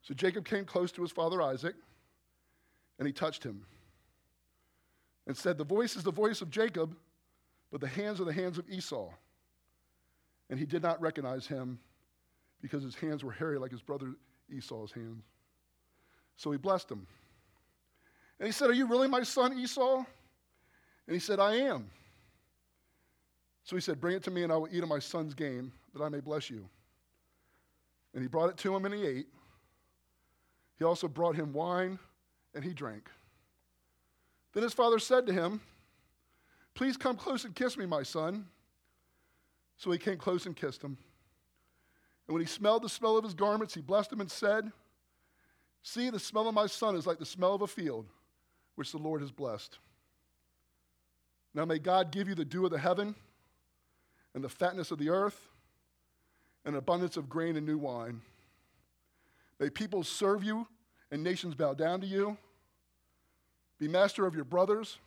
So 0.02 0.14
Jacob 0.14 0.44
came 0.44 0.64
close 0.64 0.92
to 0.92 1.02
his 1.02 1.10
father 1.10 1.40
Isaac, 1.40 1.74
and 2.98 3.06
he 3.06 3.12
touched 3.12 3.42
him 3.42 3.64
and 5.26 5.36
said, 5.36 5.56
The 5.56 5.64
voice 5.64 5.96
is 5.96 6.02
the 6.02 6.10
voice 6.10 6.42
of 6.42 6.50
Jacob, 6.50 6.96
but 7.70 7.80
the 7.80 7.88
hands 7.88 8.20
are 8.20 8.24
the 8.24 8.32
hands 8.32 8.58
of 8.58 8.68
Esau. 8.68 9.10
And 10.50 10.58
he 10.58 10.66
did 10.66 10.82
not 10.82 11.00
recognize 11.00 11.46
him 11.46 11.78
because 12.60 12.82
his 12.82 12.94
hands 12.94 13.22
were 13.22 13.32
hairy 13.32 13.58
like 13.58 13.70
his 13.70 13.82
brother 13.82 14.14
Esau's 14.50 14.92
hands. 14.92 15.24
So 16.38 16.52
he 16.52 16.56
blessed 16.56 16.90
him. 16.90 17.06
And 18.38 18.46
he 18.46 18.52
said, 18.52 18.70
Are 18.70 18.72
you 18.72 18.86
really 18.86 19.08
my 19.08 19.24
son 19.24 19.58
Esau? 19.58 19.96
And 21.06 21.14
he 21.14 21.18
said, 21.18 21.40
I 21.40 21.56
am. 21.56 21.90
So 23.64 23.76
he 23.76 23.82
said, 23.82 24.00
Bring 24.00 24.16
it 24.16 24.22
to 24.22 24.30
me, 24.30 24.44
and 24.44 24.52
I 24.52 24.56
will 24.56 24.68
eat 24.72 24.82
of 24.82 24.88
my 24.88 25.00
son's 25.00 25.34
game, 25.34 25.72
that 25.92 26.02
I 26.02 26.08
may 26.08 26.20
bless 26.20 26.48
you. 26.48 26.66
And 28.14 28.22
he 28.22 28.28
brought 28.28 28.50
it 28.50 28.56
to 28.58 28.74
him, 28.74 28.84
and 28.84 28.94
he 28.94 29.04
ate. 29.04 29.26
He 30.78 30.84
also 30.84 31.08
brought 31.08 31.34
him 31.34 31.52
wine, 31.52 31.98
and 32.54 32.62
he 32.64 32.72
drank. 32.72 33.10
Then 34.54 34.62
his 34.62 34.72
father 34.72 35.00
said 35.00 35.26
to 35.26 35.32
him, 35.32 35.60
Please 36.74 36.96
come 36.96 37.16
close 37.16 37.44
and 37.44 37.54
kiss 37.54 37.76
me, 37.76 37.84
my 37.84 38.04
son. 38.04 38.46
So 39.76 39.90
he 39.90 39.98
came 39.98 40.18
close 40.18 40.46
and 40.46 40.54
kissed 40.54 40.82
him. 40.82 40.96
And 42.28 42.34
when 42.34 42.40
he 42.40 42.46
smelled 42.46 42.84
the 42.84 42.88
smell 42.88 43.16
of 43.16 43.24
his 43.24 43.34
garments, 43.34 43.74
he 43.74 43.80
blessed 43.80 44.12
him 44.12 44.20
and 44.20 44.30
said, 44.30 44.70
See, 45.88 46.10
the 46.10 46.20
smell 46.20 46.46
of 46.46 46.54
my 46.54 46.66
son 46.66 46.96
is 46.96 47.06
like 47.06 47.18
the 47.18 47.24
smell 47.24 47.54
of 47.54 47.62
a 47.62 47.66
field, 47.66 48.04
which 48.74 48.92
the 48.92 48.98
Lord 48.98 49.22
has 49.22 49.30
blessed. 49.30 49.78
Now 51.54 51.64
may 51.64 51.78
God 51.78 52.10
give 52.10 52.28
you 52.28 52.34
the 52.34 52.44
dew 52.44 52.66
of 52.66 52.70
the 52.70 52.78
heaven, 52.78 53.14
and 54.34 54.44
the 54.44 54.50
fatness 54.50 54.90
of 54.90 54.98
the 54.98 55.08
earth, 55.08 55.48
and 56.66 56.76
abundance 56.76 57.16
of 57.16 57.30
grain 57.30 57.56
and 57.56 57.64
new 57.64 57.78
wine 57.78 58.20
May 59.58 59.70
people 59.70 60.04
serve 60.04 60.44
you 60.44 60.66
and 61.10 61.24
nations 61.24 61.54
bow 61.54 61.72
down 61.72 62.02
to 62.02 62.06
you. 62.06 62.36
Be 63.78 63.88
master 63.88 64.26
of 64.26 64.34
your 64.34 64.44
brothers. 64.44 64.98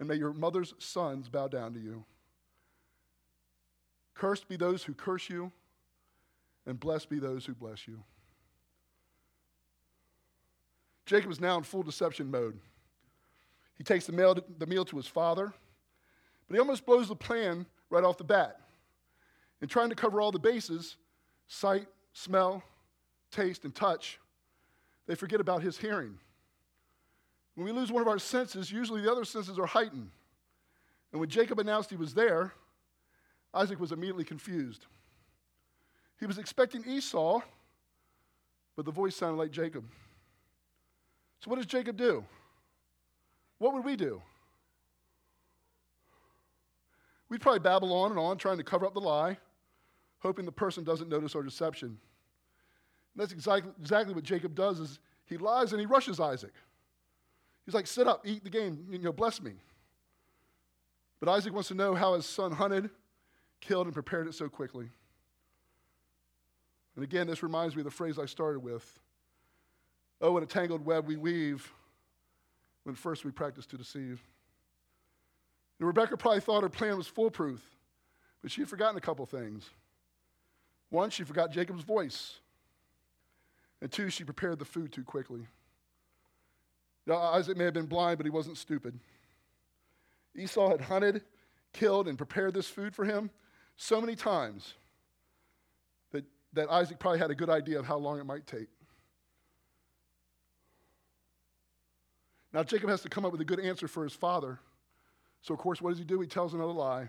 And 0.00 0.08
may 0.08 0.16
your 0.16 0.32
mother's 0.32 0.74
sons 0.78 1.28
bow 1.28 1.46
down 1.46 1.72
to 1.74 1.80
you. 1.80 2.04
Cursed 4.14 4.48
be 4.48 4.56
those 4.56 4.82
who 4.82 4.92
curse 4.92 5.30
you, 5.30 5.52
and 6.68 6.78
blessed 6.78 7.08
be 7.08 7.18
those 7.18 7.46
who 7.46 7.54
bless 7.54 7.88
you. 7.88 7.98
Jacob 11.06 11.30
is 11.30 11.40
now 11.40 11.56
in 11.56 11.64
full 11.64 11.82
deception 11.82 12.30
mode. 12.30 12.58
He 13.78 13.82
takes 13.82 14.04
the 14.04 14.12
meal, 14.12 14.36
the 14.58 14.66
meal 14.66 14.84
to 14.84 14.96
his 14.96 15.06
father, 15.06 15.52
but 16.46 16.54
he 16.54 16.60
almost 16.60 16.84
blows 16.84 17.08
the 17.08 17.16
plan 17.16 17.64
right 17.88 18.04
off 18.04 18.18
the 18.18 18.24
bat. 18.24 18.60
In 19.62 19.68
trying 19.68 19.88
to 19.88 19.94
cover 19.94 20.20
all 20.20 20.30
the 20.30 20.38
bases, 20.38 20.96
sight, 21.46 21.86
smell, 22.12 22.62
taste, 23.30 23.64
and 23.64 23.74
touch, 23.74 24.18
they 25.06 25.14
forget 25.14 25.40
about 25.40 25.62
his 25.62 25.78
hearing. 25.78 26.18
When 27.54 27.64
we 27.64 27.72
lose 27.72 27.90
one 27.90 28.02
of 28.02 28.08
our 28.08 28.18
senses, 28.18 28.70
usually 28.70 29.00
the 29.00 29.10
other 29.10 29.24
senses 29.24 29.58
are 29.58 29.66
heightened. 29.66 30.10
And 31.12 31.20
when 31.20 31.30
Jacob 31.30 31.58
announced 31.58 31.88
he 31.88 31.96
was 31.96 32.12
there, 32.12 32.52
Isaac 33.54 33.80
was 33.80 33.90
immediately 33.90 34.24
confused. 34.24 34.84
He 36.18 36.26
was 36.26 36.38
expecting 36.38 36.84
Esau, 36.86 37.40
but 38.76 38.84
the 38.84 38.90
voice 38.90 39.16
sounded 39.16 39.38
like 39.38 39.50
Jacob. 39.50 39.84
So, 41.40 41.50
what 41.50 41.56
does 41.56 41.66
Jacob 41.66 41.96
do? 41.96 42.24
What 43.58 43.72
would 43.74 43.84
we 43.84 43.96
do? 43.96 44.20
We'd 47.28 47.40
probably 47.40 47.60
babble 47.60 47.92
on 47.92 48.10
and 48.10 48.18
on, 48.18 48.38
trying 48.38 48.56
to 48.56 48.64
cover 48.64 48.86
up 48.86 48.94
the 48.94 49.00
lie 49.00 49.38
hoping 50.20 50.44
the 50.44 50.52
person 50.52 50.84
doesn't 50.84 51.08
notice 51.08 51.34
our 51.34 51.42
deception. 51.42 51.88
And 51.88 51.98
that's 53.16 53.32
exactly, 53.32 53.72
exactly 53.80 54.14
what 54.14 54.24
Jacob 54.24 54.54
does 54.54 54.80
is 54.80 54.98
he 55.26 55.36
lies 55.36 55.72
and 55.72 55.80
he 55.80 55.86
rushes 55.86 56.20
Isaac. 56.20 56.52
He's 57.64 57.74
like, 57.74 57.86
sit 57.86 58.06
up, 58.06 58.26
eat 58.26 58.44
the 58.44 58.50
game, 58.50 58.86
you 58.90 58.98
know, 58.98 59.12
bless 59.12 59.42
me. 59.42 59.52
But 61.20 61.28
Isaac 61.28 61.52
wants 61.52 61.68
to 61.68 61.74
know 61.74 61.94
how 61.94 62.14
his 62.14 62.26
son 62.26 62.52
hunted, 62.52 62.90
killed, 63.60 63.86
and 63.86 63.94
prepared 63.94 64.26
it 64.26 64.34
so 64.34 64.48
quickly. 64.48 64.88
And 66.98 67.04
again, 67.04 67.28
this 67.28 67.44
reminds 67.44 67.76
me 67.76 67.82
of 67.82 67.84
the 67.84 67.92
phrase 67.92 68.18
I 68.18 68.26
started 68.26 68.58
with 68.58 68.98
Oh, 70.20 70.32
what 70.32 70.42
a 70.42 70.46
tangled 70.46 70.84
web 70.84 71.06
we 71.06 71.14
weave 71.14 71.72
when 72.82 72.96
first 72.96 73.24
we 73.24 73.30
practice 73.30 73.66
to 73.66 73.78
deceive. 73.78 74.20
And 75.78 75.86
Rebecca 75.86 76.16
probably 76.16 76.40
thought 76.40 76.64
her 76.64 76.68
plan 76.68 76.96
was 76.96 77.06
foolproof, 77.06 77.62
but 78.42 78.50
she 78.50 78.62
had 78.62 78.68
forgotten 78.68 78.96
a 78.96 79.00
couple 79.00 79.24
things. 79.26 79.70
One, 80.90 81.10
she 81.10 81.22
forgot 81.22 81.52
Jacob's 81.52 81.84
voice. 81.84 82.40
And 83.80 83.92
two, 83.92 84.10
she 84.10 84.24
prepared 84.24 84.58
the 84.58 84.64
food 84.64 84.92
too 84.92 85.04
quickly. 85.04 85.46
Now, 87.06 87.18
Isaac 87.18 87.56
may 87.56 87.66
have 87.66 87.74
been 87.74 87.86
blind, 87.86 88.18
but 88.18 88.26
he 88.26 88.30
wasn't 88.30 88.58
stupid. 88.58 88.98
Esau 90.34 90.68
had 90.68 90.80
hunted, 90.80 91.22
killed, 91.72 92.08
and 92.08 92.18
prepared 92.18 92.54
this 92.54 92.66
food 92.66 92.92
for 92.92 93.04
him 93.04 93.30
so 93.76 94.00
many 94.00 94.16
times 94.16 94.74
that, 96.54 96.70
Isaac 96.70 96.98
probably 96.98 97.18
had 97.18 97.30
a 97.30 97.34
good 97.34 97.50
idea 97.50 97.78
of 97.78 97.86
how 97.86 97.98
long 97.98 98.18
it 98.18 98.24
might 98.24 98.46
take. 98.46 98.68
Now, 102.52 102.62
Jacob 102.62 102.88
has 102.88 103.02
to 103.02 103.08
come 103.08 103.24
up 103.24 103.32
with 103.32 103.40
a 103.40 103.44
good 103.44 103.60
answer 103.60 103.88
for 103.88 104.02
his 104.02 104.14
father. 104.14 104.58
So, 105.42 105.54
of 105.54 105.60
course, 105.60 105.80
what 105.80 105.90
does 105.90 105.98
he 105.98 106.04
do? 106.04 106.20
He 106.20 106.26
tells 106.26 106.54
another 106.54 106.72
lie. 106.72 107.08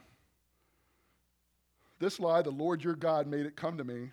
This 1.99 2.19
lie, 2.19 2.41
the 2.41 2.51
Lord 2.51 2.83
your 2.83 2.95
God 2.95 3.27
made 3.27 3.45
it 3.45 3.55
come 3.55 3.77
to 3.77 3.83
me, 3.83 4.11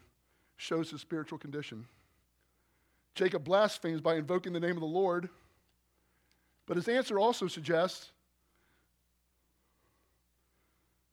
shows 0.57 0.91
his 0.91 1.01
spiritual 1.01 1.39
condition. 1.39 1.87
Jacob 3.15 3.45
blasphemes 3.45 4.01
by 4.01 4.17
invoking 4.17 4.53
the 4.53 4.61
name 4.61 4.73
of 4.73 4.81
the 4.81 4.87
Lord, 4.87 5.29
but 6.67 6.77
his 6.77 6.89
answer 6.89 7.19
also 7.19 7.47
suggests 7.47 8.11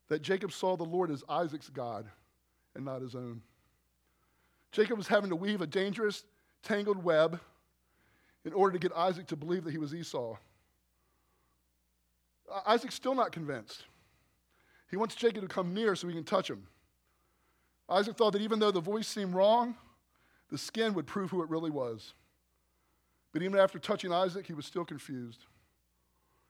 that 0.09 0.21
Jacob 0.21 0.51
saw 0.51 0.75
the 0.75 0.83
Lord 0.83 1.11
as 1.11 1.23
Isaac's 1.29 1.69
God 1.69 2.07
and 2.75 2.83
not 2.83 3.01
his 3.01 3.15
own. 3.15 3.41
Jacob 4.73 4.97
was 4.97 5.07
having 5.07 5.29
to 5.29 5.35
weave 5.35 5.61
a 5.61 5.67
dangerous, 5.67 6.25
tangled 6.63 7.01
web 7.01 7.39
in 8.43 8.51
order 8.53 8.73
to 8.73 8.79
get 8.79 8.91
Isaac 8.97 9.27
to 9.27 9.35
believe 9.35 9.63
that 9.63 9.71
he 9.71 9.77
was 9.77 9.93
Esau. 9.93 10.35
Isaac's 12.65 12.95
still 12.95 13.15
not 13.15 13.31
convinced. 13.31 13.83
He 14.89 14.97
wants 14.97 15.15
Jacob 15.15 15.43
to 15.43 15.47
come 15.47 15.73
near 15.73 15.95
so 15.95 16.07
he 16.07 16.13
can 16.13 16.23
touch 16.23 16.49
him. 16.49 16.67
Isaac 17.87 18.17
thought 18.17 18.33
that 18.33 18.41
even 18.41 18.59
though 18.59 18.71
the 18.71 18.81
voice 18.81 19.07
seemed 19.07 19.35
wrong, 19.35 19.75
the 20.49 20.57
skin 20.57 20.95
would 20.95 21.05
prove 21.05 21.29
who 21.29 21.43
it 21.43 21.49
really 21.49 21.71
was. 21.71 22.13
But 23.31 23.43
even 23.43 23.59
after 23.59 23.77
touching 23.79 24.11
Isaac, 24.11 24.47
he 24.47 24.53
was 24.53 24.65
still 24.65 24.85
confused 24.85 25.45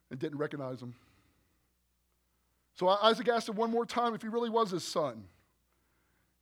and 0.10 0.20
didn't 0.20 0.38
recognize 0.38 0.82
him. 0.82 0.96
So 2.76 2.88
Isaac 2.88 3.28
asked 3.28 3.50
him 3.50 3.56
one 3.56 3.70
more 3.70 3.86
time 3.86 4.16
if 4.16 4.22
he 4.22 4.30
really 4.30 4.50
was 4.50 4.72
his 4.72 4.84
son. 4.84 5.26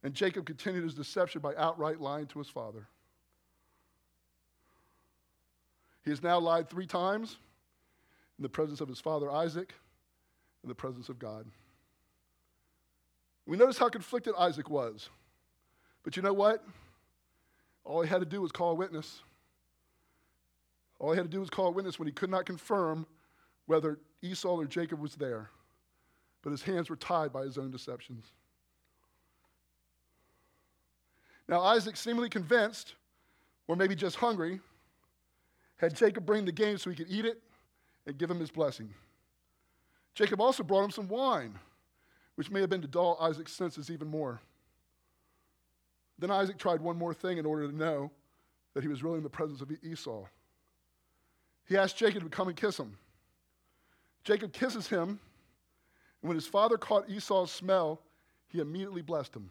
And 0.04 0.14
Jacob 0.14 0.46
continued 0.46 0.84
his 0.84 0.94
deception 0.94 1.42
by 1.42 1.56
outright 1.56 2.02
lying 2.02 2.26
to 2.28 2.40
his 2.40 2.50
father. 2.50 2.88
He 6.04 6.10
has 6.10 6.24
now 6.24 6.40
lied 6.40 6.70
three 6.70 6.88
times 6.88 7.38
in 8.40 8.44
the 8.44 8.50
presence 8.50 8.82
of 8.82 8.88
his 8.88 9.00
father 9.00 9.30
Isaac, 9.30 9.74
in 10.64 10.70
the 10.70 10.76
presence 10.76 11.10
of 11.10 11.20
God. 11.20 11.46
We 13.46 13.58
notice 13.58 13.78
how 13.78 13.90
conflicted 13.90 14.34
Isaac 14.38 14.70
was. 14.70 15.10
But 16.04 16.16
you 16.16 16.24
know 16.24 16.34
what? 16.34 16.64
All 17.84 18.02
he 18.02 18.10
had 18.10 18.20
to 18.20 18.26
do 18.26 18.42
was 18.42 18.52
call 18.52 18.72
a 18.72 18.76
witness. 18.76 19.22
All 21.00 21.12
he 21.12 21.18
had 21.18 21.26
to 21.26 21.32
do 21.32 21.40
was 21.40 21.50
call 21.50 21.68
a 21.68 21.72
witness 21.72 22.00
when 22.00 22.08
he 22.08 22.12
could 22.12 22.30
not 22.30 22.46
confirm 22.46 23.06
whether 23.66 24.00
Esau 24.22 24.56
or 24.56 24.66
Jacob 24.66 25.00
was 25.00 25.16
there. 25.16 25.50
But 26.42 26.52
his 26.52 26.64
hands 26.64 26.90
were 26.90 26.96
tied 26.96 27.32
by 27.32 27.44
his 27.44 27.58
own 27.58 27.72
deceptions. 27.72 28.32
Now, 31.52 31.60
Isaac, 31.64 31.98
seemingly 31.98 32.30
convinced, 32.30 32.96
or 33.68 33.76
maybe 33.76 33.94
just 33.94 34.16
hungry, 34.16 34.62
had 35.76 35.94
Jacob 35.94 36.26
bring 36.26 36.46
the 36.46 36.52
game 36.54 36.78
so 36.78 36.90
he 36.90 36.96
could 36.96 37.10
eat 37.10 37.26
it 37.26 37.42
and 38.08 38.18
give 38.18 38.32
him 38.32 38.40
his 38.40 38.50
blessing. 38.50 38.94
Jacob 40.16 40.40
also 40.40 40.64
brought 40.64 40.86
him 40.86 40.92
some 40.92 41.10
wine, 41.10 41.60
which 42.36 42.50
may 42.50 42.62
have 42.62 42.70
been 42.70 42.82
to 42.82 42.88
dull 42.88 43.18
Isaac's 43.20 43.52
senses 43.52 43.92
even 43.92 44.08
more. 44.08 44.40
Then 46.18 46.32
Isaac 46.32 46.58
tried 46.58 46.80
one 46.80 46.98
more 46.98 47.14
thing 47.14 47.38
in 47.38 47.46
order 47.46 47.68
to 47.68 47.76
know 47.76 48.12
that 48.74 48.84
he 48.84 48.88
was 48.88 49.04
really 49.04 49.18
in 49.18 49.24
the 49.24 49.30
presence 49.30 49.60
of 49.60 49.70
Esau. 49.84 50.24
He 51.68 51.76
asked 51.76 51.98
Jacob 51.98 52.24
to 52.24 52.30
come 52.30 52.48
and 52.48 52.56
kiss 52.56 52.78
him. 52.78 52.98
Jacob 54.24 54.54
kisses 54.54 54.88
him, 54.88 55.20
and 56.22 56.30
when 56.30 56.36
his 56.36 56.48
father 56.48 56.78
caught 56.78 57.10
Esau's 57.10 57.52
smell, 57.52 58.00
he 58.48 58.60
immediately 58.60 59.02
blessed 59.02 59.36
him. 59.36 59.50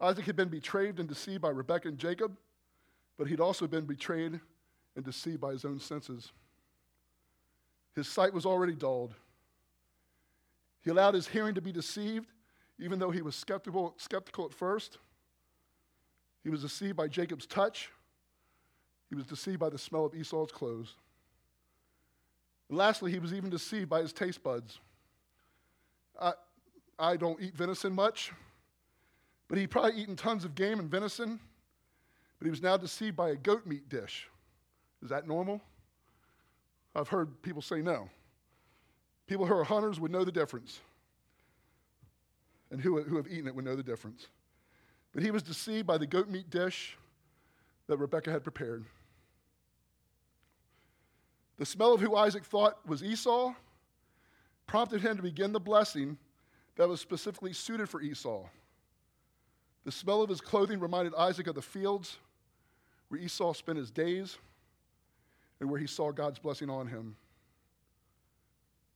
Isaac 0.00 0.26
had 0.26 0.36
been 0.36 0.48
betrayed 0.48 0.98
and 0.98 1.08
deceived 1.08 1.42
by 1.42 1.48
Rebekah 1.48 1.88
and 1.88 1.98
Jacob 1.98 2.36
but 3.18 3.26
he'd 3.26 3.40
also 3.40 3.66
been 3.66 3.84
betrayed 3.84 4.40
and 4.96 5.04
deceived 5.04 5.40
by 5.40 5.50
his 5.50 5.64
own 5.64 5.80
senses. 5.80 6.30
His 7.94 8.08
sight 8.08 8.32
was 8.32 8.46
already 8.46 8.74
dulled. 8.74 9.14
He 10.82 10.90
allowed 10.90 11.14
his 11.14 11.26
hearing 11.26 11.54
to 11.56 11.60
be 11.60 11.72
deceived, 11.72 12.28
even 12.78 13.00
though 13.00 13.10
he 13.10 13.20
was 13.20 13.34
skeptical, 13.34 13.94
skeptical 13.98 14.44
at 14.46 14.54
first. 14.54 14.98
He 16.44 16.48
was 16.48 16.62
deceived 16.62 16.96
by 16.96 17.08
Jacob's 17.08 17.44
touch. 17.44 17.90
He 19.08 19.16
was 19.16 19.26
deceived 19.26 19.58
by 19.58 19.68
the 19.68 19.78
smell 19.78 20.04
of 20.04 20.14
Esau's 20.14 20.52
clothes. 20.52 20.94
And 22.68 22.78
lastly, 22.78 23.10
he 23.10 23.18
was 23.18 23.32
even 23.32 23.50
deceived 23.50 23.88
by 23.88 24.00
his 24.00 24.12
taste 24.12 24.44
buds. 24.44 24.78
I, 26.20 26.34
I 26.98 27.16
don't 27.16 27.40
eat 27.42 27.56
venison 27.56 27.94
much, 27.94 28.32
but 29.48 29.58
he'd 29.58 29.70
probably 29.70 30.00
eaten 30.00 30.16
tons 30.16 30.44
of 30.44 30.54
game 30.54 30.78
and 30.78 30.90
venison 30.90 31.40
but 32.38 32.46
he 32.46 32.50
was 32.50 32.62
now 32.62 32.76
deceived 32.76 33.16
by 33.16 33.30
a 33.30 33.36
goat 33.36 33.66
meat 33.66 33.88
dish. 33.88 34.28
Is 35.02 35.10
that 35.10 35.26
normal? 35.26 35.60
I've 36.94 37.08
heard 37.08 37.42
people 37.42 37.62
say 37.62 37.82
no. 37.82 38.08
People 39.26 39.46
who 39.46 39.54
are 39.54 39.64
hunters 39.64 40.00
would 40.00 40.10
know 40.10 40.24
the 40.24 40.32
difference, 40.32 40.80
and 42.70 42.80
who, 42.80 43.02
who 43.02 43.16
have 43.16 43.28
eaten 43.28 43.46
it 43.46 43.54
would 43.54 43.64
know 43.64 43.76
the 43.76 43.82
difference. 43.82 44.28
But 45.12 45.22
he 45.22 45.30
was 45.30 45.42
deceived 45.42 45.86
by 45.86 45.98
the 45.98 46.06
goat 46.06 46.28
meat 46.28 46.48
dish 46.50 46.96
that 47.88 47.98
Rebekah 47.98 48.30
had 48.30 48.42
prepared. 48.42 48.84
The 51.58 51.66
smell 51.66 51.92
of 51.92 52.00
who 52.00 52.14
Isaac 52.14 52.44
thought 52.44 52.78
was 52.86 53.02
Esau 53.02 53.52
prompted 54.66 55.00
him 55.00 55.16
to 55.16 55.22
begin 55.22 55.52
the 55.52 55.60
blessing 55.60 56.16
that 56.76 56.88
was 56.88 57.00
specifically 57.00 57.52
suited 57.52 57.88
for 57.88 58.00
Esau. 58.00 58.44
The 59.88 59.92
smell 59.92 60.20
of 60.20 60.28
his 60.28 60.42
clothing 60.42 60.80
reminded 60.80 61.14
Isaac 61.14 61.46
of 61.46 61.54
the 61.54 61.62
fields 61.62 62.18
where 63.08 63.18
Esau 63.18 63.54
spent 63.54 63.78
his 63.78 63.90
days 63.90 64.36
and 65.60 65.70
where 65.70 65.80
he 65.80 65.86
saw 65.86 66.12
God's 66.12 66.38
blessing 66.38 66.68
on 66.68 66.86
him. 66.86 67.16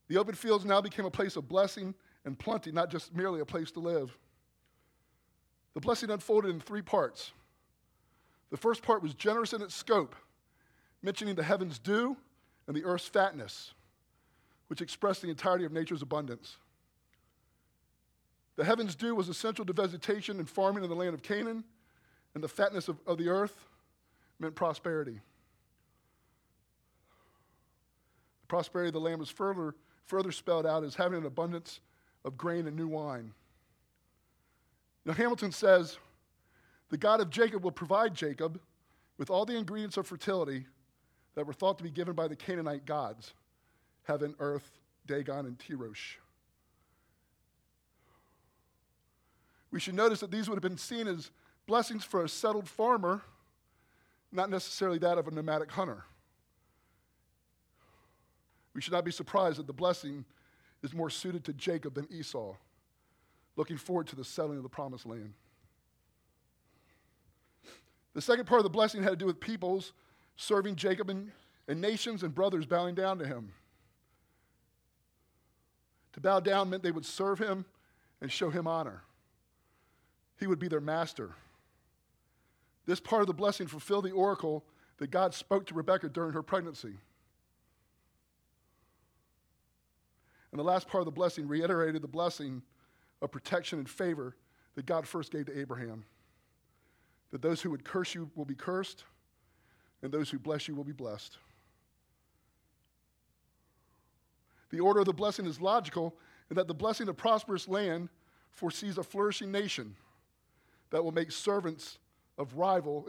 The 0.08 0.18
open 0.18 0.34
fields 0.34 0.66
now 0.66 0.82
became 0.82 1.06
a 1.06 1.10
place 1.10 1.36
of 1.36 1.48
blessing 1.48 1.94
and 2.26 2.38
plenty, 2.38 2.72
not 2.72 2.90
just 2.90 3.16
merely 3.16 3.40
a 3.40 3.46
place 3.46 3.70
to 3.70 3.80
live. 3.80 4.14
The 5.72 5.80
blessing 5.80 6.10
unfolded 6.10 6.50
in 6.50 6.60
three 6.60 6.82
parts. 6.82 7.32
The 8.50 8.58
first 8.58 8.82
part 8.82 9.02
was 9.02 9.14
generous 9.14 9.54
in 9.54 9.62
its 9.62 9.74
scope, 9.74 10.14
mentioning 11.00 11.36
the 11.36 11.42
heaven's 11.42 11.78
dew 11.78 12.18
and 12.66 12.76
the 12.76 12.84
earth's 12.84 13.08
fatness, 13.08 13.72
which 14.66 14.82
expressed 14.82 15.22
the 15.22 15.30
entirety 15.30 15.64
of 15.64 15.72
nature's 15.72 16.02
abundance. 16.02 16.58
The 18.56 18.64
heaven's 18.64 18.94
dew 18.94 19.14
was 19.14 19.28
essential 19.28 19.64
to 19.64 19.72
vegetation 19.72 20.38
and 20.38 20.48
farming 20.48 20.84
in 20.84 20.90
the 20.90 20.96
land 20.96 21.14
of 21.14 21.22
Canaan, 21.22 21.64
and 22.34 22.42
the 22.42 22.48
fatness 22.48 22.88
of, 22.88 22.98
of 23.06 23.18
the 23.18 23.28
earth 23.28 23.66
meant 24.38 24.54
prosperity. 24.54 25.20
The 28.42 28.46
prosperity 28.48 28.88
of 28.88 28.94
the 28.94 29.00
land 29.00 29.20
was 29.20 29.30
further, 29.30 29.74
further 30.04 30.32
spelled 30.32 30.66
out 30.66 30.84
as 30.84 30.94
having 30.94 31.18
an 31.18 31.26
abundance 31.26 31.80
of 32.24 32.36
grain 32.36 32.66
and 32.66 32.76
new 32.76 32.88
wine. 32.88 33.32
Now, 35.04 35.14
Hamilton 35.14 35.52
says, 35.52 35.98
the 36.90 36.98
God 36.98 37.20
of 37.20 37.30
Jacob 37.30 37.64
will 37.64 37.72
provide 37.72 38.14
Jacob 38.14 38.60
with 39.16 39.30
all 39.30 39.44
the 39.44 39.56
ingredients 39.56 39.96
of 39.96 40.06
fertility 40.06 40.66
that 41.34 41.46
were 41.46 41.52
thought 41.52 41.78
to 41.78 41.84
be 41.84 41.90
given 41.90 42.14
by 42.14 42.28
the 42.28 42.36
Canaanite 42.36 42.84
gods 42.84 43.32
heaven, 44.04 44.34
earth, 44.40 44.78
Dagon, 45.06 45.46
and 45.46 45.58
Tirosh. 45.58 46.16
We 49.72 49.80
should 49.80 49.94
notice 49.94 50.20
that 50.20 50.30
these 50.30 50.48
would 50.48 50.56
have 50.56 50.62
been 50.62 50.78
seen 50.78 51.08
as 51.08 51.30
blessings 51.66 52.04
for 52.04 52.22
a 52.22 52.28
settled 52.28 52.68
farmer 52.68 53.22
not 54.32 54.48
necessarily 54.48 54.98
that 54.98 55.18
of 55.18 55.28
a 55.28 55.30
nomadic 55.30 55.70
hunter. 55.70 56.04
We 58.74 58.80
should 58.80 58.94
not 58.94 59.04
be 59.04 59.12
surprised 59.12 59.58
that 59.58 59.66
the 59.66 59.72
blessing 59.74 60.24
is 60.82 60.94
more 60.94 61.10
suited 61.10 61.44
to 61.44 61.52
Jacob 61.52 61.94
than 61.94 62.08
Esau. 62.10 62.54
looking 63.54 63.76
forward 63.76 64.06
to 64.06 64.16
the 64.16 64.24
settling 64.24 64.56
of 64.56 64.62
the 64.62 64.68
promised 64.70 65.04
land. 65.04 65.34
The 68.14 68.22
second 68.22 68.46
part 68.46 68.60
of 68.60 68.62
the 68.62 68.70
blessing 68.70 69.02
had 69.02 69.10
to 69.10 69.16
do 69.16 69.26
with 69.26 69.40
peoples 69.40 69.92
serving 70.36 70.76
Jacob 70.76 71.10
and, 71.10 71.30
and 71.68 71.78
nations 71.78 72.22
and 72.22 72.34
brothers 72.34 72.64
bowing 72.64 72.94
down 72.94 73.18
to 73.18 73.26
him. 73.26 73.52
To 76.14 76.20
bow 76.22 76.40
down 76.40 76.70
meant 76.70 76.82
they 76.82 76.90
would 76.90 77.04
serve 77.04 77.38
him 77.38 77.66
and 78.22 78.32
show 78.32 78.48
him 78.48 78.66
honor. 78.66 79.02
He 80.38 80.46
would 80.46 80.58
be 80.58 80.68
their 80.68 80.80
master. 80.80 81.34
This 82.86 83.00
part 83.00 83.22
of 83.22 83.26
the 83.28 83.34
blessing 83.34 83.66
fulfilled 83.66 84.04
the 84.04 84.10
oracle 84.10 84.64
that 84.98 85.10
God 85.10 85.34
spoke 85.34 85.66
to 85.66 85.74
Rebekah 85.74 86.08
during 86.08 86.32
her 86.32 86.42
pregnancy. 86.42 86.94
And 90.50 90.58
the 90.58 90.64
last 90.64 90.88
part 90.88 91.00
of 91.00 91.06
the 91.06 91.12
blessing 91.12 91.48
reiterated 91.48 92.02
the 92.02 92.08
blessing 92.08 92.62
of 93.22 93.30
protection 93.30 93.78
and 93.78 93.88
favor 93.88 94.36
that 94.74 94.86
God 94.86 95.06
first 95.06 95.32
gave 95.32 95.46
to 95.46 95.58
Abraham. 95.58 96.04
That 97.30 97.40
those 97.40 97.62
who 97.62 97.70
would 97.70 97.84
curse 97.84 98.14
you 98.14 98.30
will 98.34 98.44
be 98.44 98.54
cursed, 98.54 99.04
and 100.02 100.12
those 100.12 100.28
who 100.28 100.38
bless 100.38 100.68
you 100.68 100.74
will 100.74 100.84
be 100.84 100.92
blessed. 100.92 101.38
The 104.70 104.80
order 104.80 105.00
of 105.00 105.06
the 105.06 105.12
blessing 105.12 105.46
is 105.46 105.60
logical 105.60 106.14
in 106.50 106.56
that 106.56 106.66
the 106.66 106.74
blessing 106.74 107.08
of 107.08 107.16
prosperous 107.16 107.68
land 107.68 108.08
foresees 108.50 108.98
a 108.98 109.02
flourishing 109.02 109.50
nation 109.50 109.94
that 110.92 111.02
will 111.02 111.10
make 111.10 111.32
servants 111.32 111.98
of 112.38 112.56
rival 112.56 113.06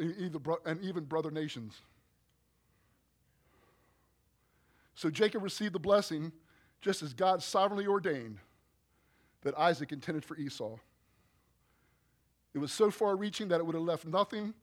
and 0.65 0.81
even 0.81 1.03
brother 1.03 1.29
nations. 1.29 1.75
So 4.95 5.09
Jacob 5.09 5.43
received 5.43 5.73
the 5.73 5.79
blessing 5.79 6.31
just 6.81 7.03
as 7.03 7.13
God 7.13 7.43
sovereignly 7.43 7.85
ordained 7.85 8.39
that 9.41 9.57
Isaac 9.57 9.91
intended 9.91 10.23
for 10.23 10.37
Esau. 10.37 10.77
It 12.53 12.59
was 12.59 12.71
so 12.71 12.89
far 12.89 13.15
reaching 13.15 13.49
that 13.49 13.59
it 13.59 13.65
would 13.65 13.75
have 13.75 13.83
left 13.83 14.05
nothing 14.05 14.53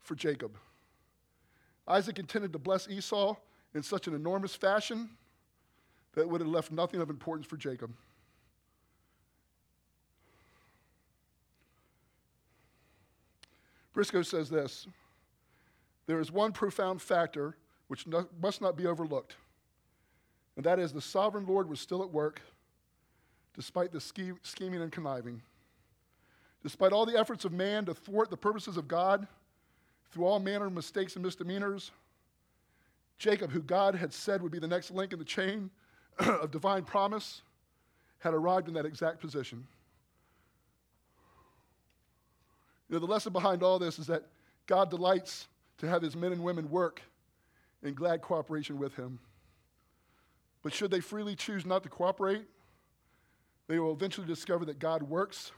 for 0.00 0.14
Jacob. 0.14 0.56
Isaac 1.88 2.18
intended 2.18 2.52
to 2.52 2.58
bless 2.58 2.88
Esau 2.88 3.34
in 3.74 3.82
such 3.82 4.06
an 4.06 4.14
enormous 4.14 4.54
fashion 4.54 5.10
that 6.12 6.22
it 6.22 6.28
would 6.28 6.40
have 6.40 6.50
left 6.50 6.70
nothing 6.70 7.00
of 7.00 7.10
importance 7.10 7.46
for 7.46 7.56
Jacob. 7.56 7.92
Briscoe 13.92 14.22
says 14.22 14.48
this 14.48 14.86
There 16.06 16.20
is 16.20 16.30
one 16.30 16.52
profound 16.52 17.02
factor 17.02 17.56
which 17.88 18.06
no, 18.06 18.26
must 18.40 18.60
not 18.60 18.76
be 18.76 18.86
overlooked, 18.86 19.36
and 20.56 20.64
that 20.64 20.78
is 20.78 20.92
the 20.92 21.00
sovereign 21.00 21.46
Lord 21.46 21.68
was 21.68 21.80
still 21.80 22.02
at 22.02 22.10
work 22.10 22.40
despite 23.54 23.92
the 23.92 24.00
scheming 24.00 24.80
and 24.80 24.92
conniving. 24.92 25.42
Despite 26.62 26.92
all 26.92 27.06
the 27.06 27.18
efforts 27.18 27.44
of 27.44 27.52
man 27.52 27.84
to 27.86 27.94
thwart 27.94 28.30
the 28.30 28.36
purposes 28.36 28.76
of 28.76 28.86
God 28.86 29.26
through 30.10 30.24
all 30.24 30.38
manner 30.38 30.66
of 30.66 30.72
mistakes 30.72 31.16
and 31.16 31.24
misdemeanors, 31.24 31.90
Jacob, 33.18 33.50
who 33.50 33.60
God 33.60 33.94
had 33.94 34.12
said 34.12 34.40
would 34.42 34.52
be 34.52 34.58
the 34.58 34.68
next 34.68 34.90
link 34.90 35.12
in 35.12 35.18
the 35.18 35.24
chain 35.24 35.70
of 36.18 36.50
divine 36.50 36.84
promise, 36.84 37.42
had 38.18 38.34
arrived 38.34 38.68
in 38.68 38.74
that 38.74 38.86
exact 38.86 39.20
position. 39.20 39.66
You 42.90 42.96
know, 42.96 43.06
the 43.06 43.12
lesson 43.12 43.32
behind 43.32 43.62
all 43.62 43.78
this 43.78 44.00
is 44.00 44.08
that 44.08 44.24
God 44.66 44.90
delights 44.90 45.46
to 45.78 45.88
have 45.88 46.02
his 46.02 46.16
men 46.16 46.32
and 46.32 46.42
women 46.42 46.68
work 46.68 47.00
in 47.84 47.94
glad 47.94 48.20
cooperation 48.20 48.78
with 48.80 48.96
him. 48.96 49.20
But 50.64 50.74
should 50.74 50.90
they 50.90 50.98
freely 50.98 51.36
choose 51.36 51.64
not 51.64 51.84
to 51.84 51.88
cooperate, 51.88 52.42
they 53.68 53.78
will 53.78 53.92
eventually 53.92 54.26
discover 54.26 54.64
that 54.64 54.80
God 54.80 55.04
works 55.04 55.52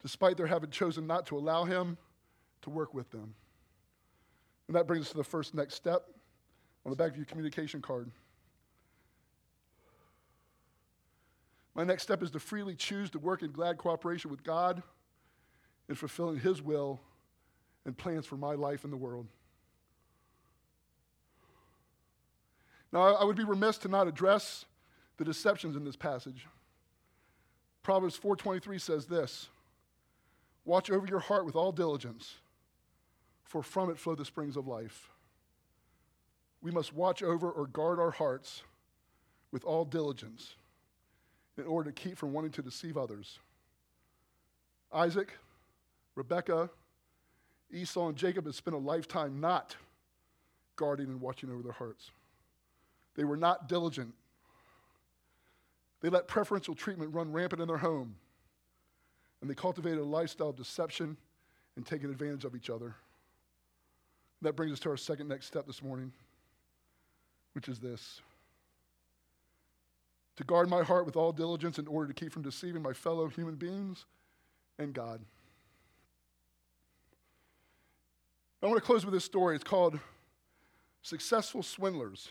despite 0.00 0.38
their 0.38 0.46
having 0.46 0.70
chosen 0.70 1.06
not 1.06 1.26
to 1.26 1.36
allow 1.36 1.64
him 1.64 1.98
to 2.62 2.70
work 2.70 2.94
with 2.94 3.10
them. 3.10 3.34
And 4.66 4.76
that 4.76 4.86
brings 4.86 5.04
us 5.04 5.10
to 5.10 5.18
the 5.18 5.24
first 5.24 5.54
next 5.54 5.74
step 5.74 6.06
on 6.86 6.90
the 6.90 6.96
back 6.96 7.10
of 7.10 7.16
your 7.16 7.26
communication 7.26 7.82
card. 7.82 8.10
My 11.74 11.84
next 11.84 12.02
step 12.02 12.22
is 12.22 12.30
to 12.30 12.40
freely 12.40 12.74
choose 12.74 13.10
to 13.10 13.18
work 13.18 13.42
in 13.42 13.52
glad 13.52 13.76
cooperation 13.76 14.30
with 14.30 14.42
God 14.42 14.82
in 15.88 15.94
fulfilling 15.94 16.40
His 16.40 16.62
will 16.62 17.00
and 17.84 17.96
plans 17.96 18.26
for 18.26 18.36
my 18.36 18.54
life 18.54 18.84
in 18.84 18.90
the 18.90 18.96
world. 18.96 19.26
Now, 22.92 23.14
I 23.14 23.24
would 23.24 23.36
be 23.36 23.44
remiss 23.44 23.78
to 23.78 23.88
not 23.88 24.06
address 24.06 24.66
the 25.16 25.24
deceptions 25.24 25.76
in 25.76 25.84
this 25.84 25.96
passage. 25.96 26.46
Proverbs 27.82 28.18
4:23 28.18 28.80
says 28.80 29.06
this: 29.06 29.48
Watch 30.64 30.90
over 30.90 31.06
your 31.06 31.20
heart 31.20 31.44
with 31.44 31.56
all 31.56 31.72
diligence, 31.72 32.36
for 33.42 33.62
from 33.62 33.90
it 33.90 33.98
flow 33.98 34.14
the 34.14 34.24
springs 34.24 34.56
of 34.56 34.66
life. 34.66 35.10
We 36.62 36.70
must 36.70 36.94
watch 36.94 37.22
over 37.22 37.50
or 37.50 37.66
guard 37.66 38.00
our 38.00 38.12
hearts 38.12 38.62
with 39.50 39.64
all 39.64 39.84
diligence 39.84 40.56
in 41.58 41.66
order 41.66 41.90
to 41.90 42.02
keep 42.02 42.16
from 42.16 42.32
wanting 42.32 42.52
to 42.52 42.62
deceive 42.62 42.96
others. 42.96 43.38
Isaac, 44.92 45.36
Rebekah, 46.14 46.70
Esau, 47.72 48.08
and 48.08 48.16
Jacob 48.16 48.46
had 48.46 48.54
spent 48.54 48.74
a 48.74 48.78
lifetime 48.78 49.40
not 49.40 49.76
guarding 50.76 51.06
and 51.06 51.20
watching 51.20 51.50
over 51.50 51.62
their 51.62 51.72
hearts. 51.72 52.10
They 53.14 53.24
were 53.24 53.36
not 53.36 53.68
diligent. 53.68 54.14
They 56.00 56.08
let 56.08 56.28
preferential 56.28 56.74
treatment 56.74 57.14
run 57.14 57.32
rampant 57.32 57.62
in 57.62 57.68
their 57.68 57.78
home 57.78 58.16
and 59.44 59.50
they 59.50 59.54
cultivated 59.54 59.98
a 59.98 60.04
lifestyle 60.04 60.48
of 60.48 60.56
deception 60.56 61.18
and 61.76 61.84
taking 61.84 62.08
advantage 62.08 62.46
of 62.46 62.56
each 62.56 62.70
other. 62.70 62.94
That 64.40 64.56
brings 64.56 64.72
us 64.72 64.80
to 64.80 64.90
our 64.90 64.96
second 64.96 65.28
next 65.28 65.46
step 65.46 65.66
this 65.66 65.82
morning, 65.82 66.12
which 67.52 67.68
is 67.68 67.78
this 67.78 68.22
to 70.36 70.44
guard 70.44 70.68
my 70.68 70.82
heart 70.82 71.06
with 71.06 71.14
all 71.14 71.30
diligence 71.30 71.78
in 71.78 71.86
order 71.86 72.08
to 72.08 72.14
keep 72.14 72.32
from 72.32 72.40
deceiving 72.40 72.80
my 72.80 72.92
fellow 72.92 73.28
human 73.28 73.54
beings 73.54 74.06
and 74.78 74.94
God. 74.94 75.20
I 78.64 78.66
want 78.66 78.78
to 78.80 78.86
close 78.86 79.04
with 79.04 79.12
this 79.12 79.26
story. 79.26 79.56
It's 79.56 79.62
called 79.62 80.00
Successful 81.02 81.62
Swindlers 81.62 82.30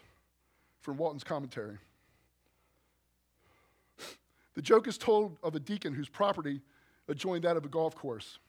from 0.82 0.98
Walton's 0.98 1.24
commentary. 1.24 1.78
The 4.56 4.62
joke 4.63 4.88
is 4.88 4.98
told 4.98 5.38
of 5.43 5.54
a 5.54 5.60
deacon 5.60 5.93
whose 5.93 6.10
property 6.10 6.62
adjoined 7.08 7.43
that 7.43 7.56
of 7.56 7.65
a 7.65 7.67
golf 7.67 7.93
course. 7.93 8.39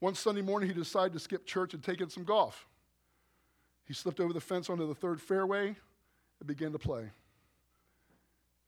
One 0.00 0.14
Sunday 0.14 0.42
morning, 0.42 0.68
he 0.68 0.74
decided 0.74 1.14
to 1.14 1.18
skip 1.18 1.46
church 1.46 1.72
and 1.72 1.82
take 1.82 2.02
in 2.02 2.10
some 2.10 2.24
golf. 2.24 2.66
He 3.86 3.94
slipped 3.94 4.20
over 4.20 4.34
the 4.34 4.40
fence 4.42 4.68
onto 4.68 4.86
the 4.86 4.94
third 4.94 5.18
fairway 5.18 5.68
and 5.68 6.46
began 6.46 6.72
to 6.72 6.78
play. 6.78 7.08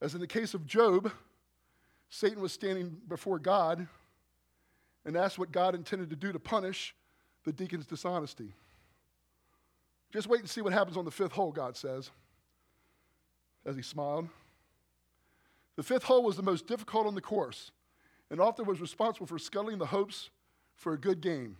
As 0.01 0.14
in 0.14 0.21
the 0.23 0.27
case 0.27 0.55
of 0.55 0.66
Job, 0.66 1.12
Satan 2.09 2.40
was 2.40 2.53
standing 2.53 2.97
before 3.07 3.38
God 3.38 3.87
and 5.05 5.14
asked 5.14 5.38
what 5.38 5.53
God 5.53 5.75
intended 5.75 6.09
to 6.09 6.16
do 6.16 6.33
to 6.33 6.38
punish 6.38 6.94
the 7.48 7.52
deacon's 7.54 7.87
dishonesty. 7.87 8.52
Just 10.12 10.28
wait 10.28 10.40
and 10.40 10.50
see 10.50 10.61
what 10.61 10.74
happens 10.74 10.98
on 10.98 11.06
the 11.06 11.11
fifth 11.11 11.32
hole, 11.32 11.50
God 11.50 11.78
says, 11.78 12.11
as 13.64 13.74
he 13.74 13.80
smiled. 13.80 14.28
The 15.76 15.82
fifth 15.82 16.02
hole 16.02 16.22
was 16.22 16.37
the 16.37 16.42
most 16.42 16.66
difficult 16.66 17.06
on 17.06 17.14
the 17.14 17.22
course 17.22 17.70
and 18.30 18.38
often 18.38 18.66
was 18.66 18.82
responsible 18.82 19.26
for 19.26 19.38
scuttling 19.38 19.78
the 19.78 19.87
hopes 19.87 20.28
for 20.76 20.92
a 20.92 20.98
good 20.98 21.22
game. 21.22 21.56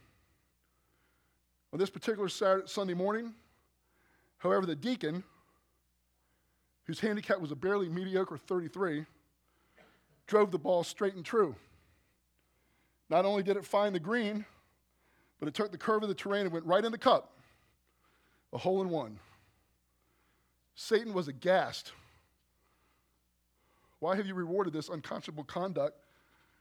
On 1.73 1.79
this 1.79 1.89
particular 1.89 2.29
Saturday, 2.29 2.67
Sunday 2.67 2.95
morning, 2.95 3.33
however, 4.39 4.67
the 4.67 4.77
deacon, 4.77 5.25
whose 6.85 7.01
handicap 7.01 7.41
was 7.41 7.51
a 7.51 7.57
barely 7.57 7.89
mediocre 7.89 8.37
33, 8.37 9.07
drove 10.27 10.51
the 10.51 10.59
ball 10.59 10.85
straight 10.85 11.15
and 11.15 11.25
true. 11.25 11.55
Not 13.09 13.25
only 13.25 13.43
did 13.43 13.57
it 13.57 13.65
find 13.65 13.95
the 13.95 14.01
green, 14.01 14.45
but 15.39 15.49
it 15.49 15.55
took 15.55 15.71
the 15.71 15.79
curve 15.79 16.03
of 16.03 16.09
the 16.09 16.15
terrain 16.15 16.43
and 16.43 16.53
went 16.53 16.67
right 16.67 16.85
in 16.85 16.93
the 16.93 16.99
cup. 16.99 17.33
A 18.53 18.59
hole 18.59 18.81
in 18.81 18.89
one. 18.89 19.19
Satan 20.75 21.13
was 21.13 21.29
aghast. 21.29 21.93
Why 24.01 24.17
have 24.17 24.27
you 24.27 24.35
rewarded 24.35 24.73
this 24.73 24.89
unconscionable 24.89 25.45
conduct 25.45 26.05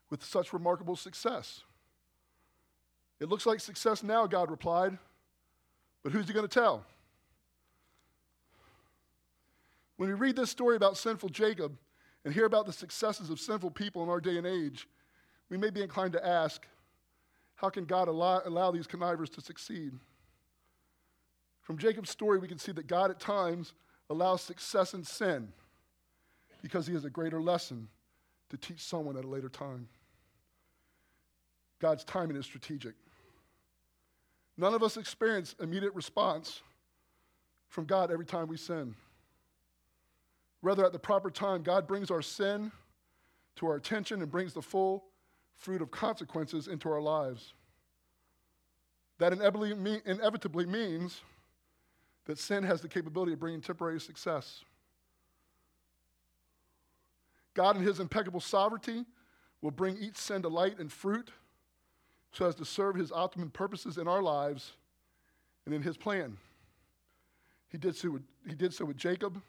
with 0.10 0.24
such 0.24 0.54
remarkable 0.54 0.96
success? 0.96 1.62
It 3.20 3.30
looks 3.30 3.46
like 3.46 3.60
success 3.60 4.04
now, 4.04 4.28
God 4.28 4.52
replied, 4.52 4.98
but 6.04 6.12
who's 6.12 6.28
he 6.28 6.34
going 6.34 6.48
to 6.48 6.54
tell? 6.54 6.84
When 9.98 10.10
we 10.10 10.16
read 10.16 10.36
this 10.36 10.52
story 10.52 10.76
about 10.76 10.98
sinful 10.98 11.30
Jacob 11.30 11.76
and 12.24 12.34
hear 12.34 12.46
about 12.46 12.68
the 12.68 12.74
successes 12.74 13.30
of 13.30 13.40
sinful 13.40 13.72
people 13.72 14.04
in 14.04 14.10
our 14.10 14.22
day 14.22 14.38
and 14.38 14.46
age, 14.46 14.88
we 15.50 15.58
may 15.58 15.70
be 15.70 15.82
inclined 15.82 16.14
to 16.14 16.26
ask, 16.26 16.68
how 17.58 17.70
can 17.70 17.86
God 17.86 18.08
allow, 18.08 18.42
allow 18.46 18.72
these 18.72 18.88
connivers 18.88 19.30
to 19.32 19.42
succeed? 19.42 19.92
From 21.64 21.78
Jacob's 21.78 22.12
story, 22.12 22.40
we 22.40 22.48
can 22.48 22.60
see 22.60 22.72
that 22.72 22.88
God 22.88 23.12
at 23.12 23.20
times 23.20 23.74
allows 24.10 24.42
success 24.42 24.94
in 24.94 25.04
sin 25.04 25.50
because 26.62 26.88
he 26.88 26.94
has 26.94 27.04
a 27.04 27.10
greater 27.10 27.42
lesson 27.42 27.88
to 28.50 28.58
teach 28.58 28.82
someone 28.82 29.18
at 29.18 29.26
a 29.26 29.28
later 29.28 29.50
time. 29.50 29.88
God's 31.80 32.04
timing 32.04 32.38
is 32.38 32.46
strategic. 32.46 32.94
None 34.56 34.74
of 34.74 34.84
us 34.84 34.96
experience 34.96 35.56
immediate 35.60 35.94
response 35.94 36.62
from 37.70 37.86
God 37.86 38.12
every 38.12 38.26
time 38.26 38.48
we 38.48 38.58
sin. 38.58 38.96
Rather, 40.62 40.86
at 40.86 40.94
the 40.94 41.00
proper 41.00 41.30
time, 41.30 41.64
God 41.64 41.88
brings 41.88 42.12
our 42.12 42.22
sin 42.22 42.72
to 43.56 43.68
our 43.68 43.76
attention 43.76 44.22
and 44.22 44.32
brings 44.32 44.54
the 44.54 44.62
full 44.62 45.06
fruit 45.58 45.82
of 45.82 45.92
consequences 45.92 46.68
into 46.68 46.90
our 46.90 47.02
lives. 47.02 47.54
That 49.20 49.34
inevitably, 49.34 50.66
means 50.66 51.22
that 52.26 52.38
sin 52.38 52.64
has 52.64 52.82
the 52.82 52.88
capability 52.88 53.34
of 53.34 53.40
bringing 53.40 53.62
temporary 53.62 54.00
success. 54.00 54.64
God, 57.56 57.76
in 57.78 57.84
His 57.84 58.00
impeccable 58.00 58.40
sovereignty, 58.40 59.06
will 59.62 59.72
bring 59.72 59.98
each 59.98 60.18
sin 60.18 60.44
to 60.44 60.48
light 60.48 60.78
and 60.78 60.92
fruit 60.92 61.32
so 62.32 62.46
as 62.46 62.54
to 62.56 62.66
serve 62.66 62.96
His 62.96 63.12
optimum 63.12 63.50
purposes 63.50 63.98
in 63.98 64.08
our 64.08 64.22
lives 64.22 64.74
and 65.66 65.74
in 65.74 65.82
His 65.82 65.98
plan. 65.98 66.38
He 67.70 67.80
did 67.80 67.96
so 67.96 68.12
with, 68.12 68.24
he 68.48 68.54
did 68.54 68.74
so 68.74 68.86
with 68.86 68.98
Jacob, 68.98 69.42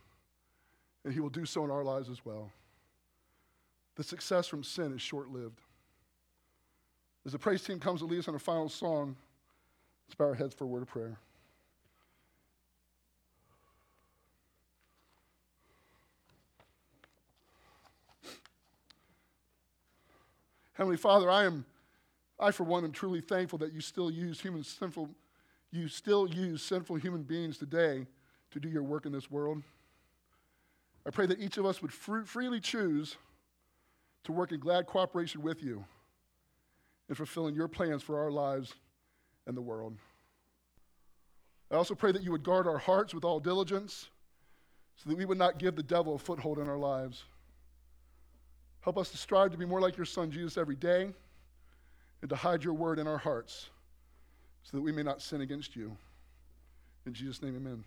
and 1.05 1.13
He 1.13 1.21
will 1.21 1.29
do 1.29 1.45
so 1.45 1.65
in 1.65 1.71
our 1.71 1.85
lives 1.85 2.09
as 2.09 2.25
well. 2.25 2.51
The 3.97 4.05
success 4.05 4.47
from 4.47 4.65
sin 4.65 4.95
is 4.95 5.03
short 5.03 5.29
lived. 5.31 5.61
As 7.29 7.33
the 7.33 7.39
praise 7.39 7.63
team 7.63 7.79
comes 7.79 8.01
to 8.01 8.07
lead 8.07 8.21
us 8.21 8.29
in 8.29 8.35
a 8.35 8.39
final 8.39 8.71
song, 8.71 9.15
let's 10.07 10.15
bow 10.15 10.29
our 10.29 10.35
heads 10.35 10.55
for 10.55 10.65
a 10.65 10.67
word 10.67 10.81
of 10.81 10.89
prayer. 10.89 11.19
Heavenly 20.73 20.97
Father, 20.97 21.31
I 21.31 21.45
am, 21.45 21.67
I 22.41 22.51
for 22.51 22.65
one 22.65 22.83
am 22.85 22.93
truly 22.93 23.21
thankful 23.21 23.59
that 23.59 23.75
you 23.75 23.83
still 23.83 24.11
use 24.11 24.41
human 24.41 24.65
sinful, 24.65 25.11
you 25.71 25.87
still 25.89 26.27
use 26.27 26.63
sinful 26.63 26.97
human 26.97 27.25
beings 27.25 27.59
today 27.59 28.07
to 28.53 28.59
do 28.59 28.71
your 28.71 28.83
work 28.83 29.05
in 29.05 29.13
this 29.13 29.31
world. 29.31 29.63
I 31.07 31.11
pray 31.11 31.27
that 31.27 31.41
each 31.41 31.59
of 31.59 31.67
us 31.67 31.83
would 31.83 31.93
freely 31.93 32.61
choose 32.61 33.19
to 34.25 34.33
work 34.33 34.51
in 34.51 34.61
glad 34.61 34.87
cooperation 34.87 35.43
with 35.43 35.63
you 35.63 35.85
in 37.09 37.15
fulfilling 37.15 37.55
your 37.55 37.69
plans 37.69 38.03
for 38.03 38.19
our 38.19 38.31
lives 38.31 38.75
and 39.47 39.57
the 39.57 39.63
world. 39.63 39.97
I 41.71 41.77
also 41.77 41.95
pray 41.95 42.13
that 42.13 42.23
you 42.23 42.31
would 42.33 42.43
guard 42.43 42.67
our 42.67 42.79
hearts 42.79 43.15
with 43.15 43.25
all 43.25 43.41
diligence 43.41 44.09
so 44.97 45.11
that 45.11 45.19
we 45.19 45.25
would 45.25 45.39
not 45.39 45.59
give 45.59 45.77
the 45.77 45.83
devil 45.83 46.15
a 46.15 46.19
foothold 46.19 46.59
in 46.59 46.69
our 46.69 46.79
lives. 46.79 47.25
Help 48.81 48.99
us 48.99 49.11
to 49.11 49.17
strive 49.17 49.51
to 49.51 49.59
be 49.59 49.67
more 49.67 49.81
like 49.81 49.97
your 49.97 50.07
Son, 50.07 50.31
Jesus, 50.31 50.57
every 50.57 50.77
day, 50.77 51.09
and 52.21 52.31
to 52.31 52.37
hide 52.37 52.65
your 52.65 52.75
word 52.75 52.99
in 52.99 53.07
our 53.07 53.19
hearts 53.19 53.69
so 54.63 54.77
that 54.77 54.83
we 54.83 54.93
may 54.93 55.03
not 55.03 55.23
sin 55.23 55.41
against 55.41 55.77
you. 55.77 55.97
In 57.07 57.13
Jesus' 57.13 57.43
name, 57.43 57.57
amen. 57.57 57.85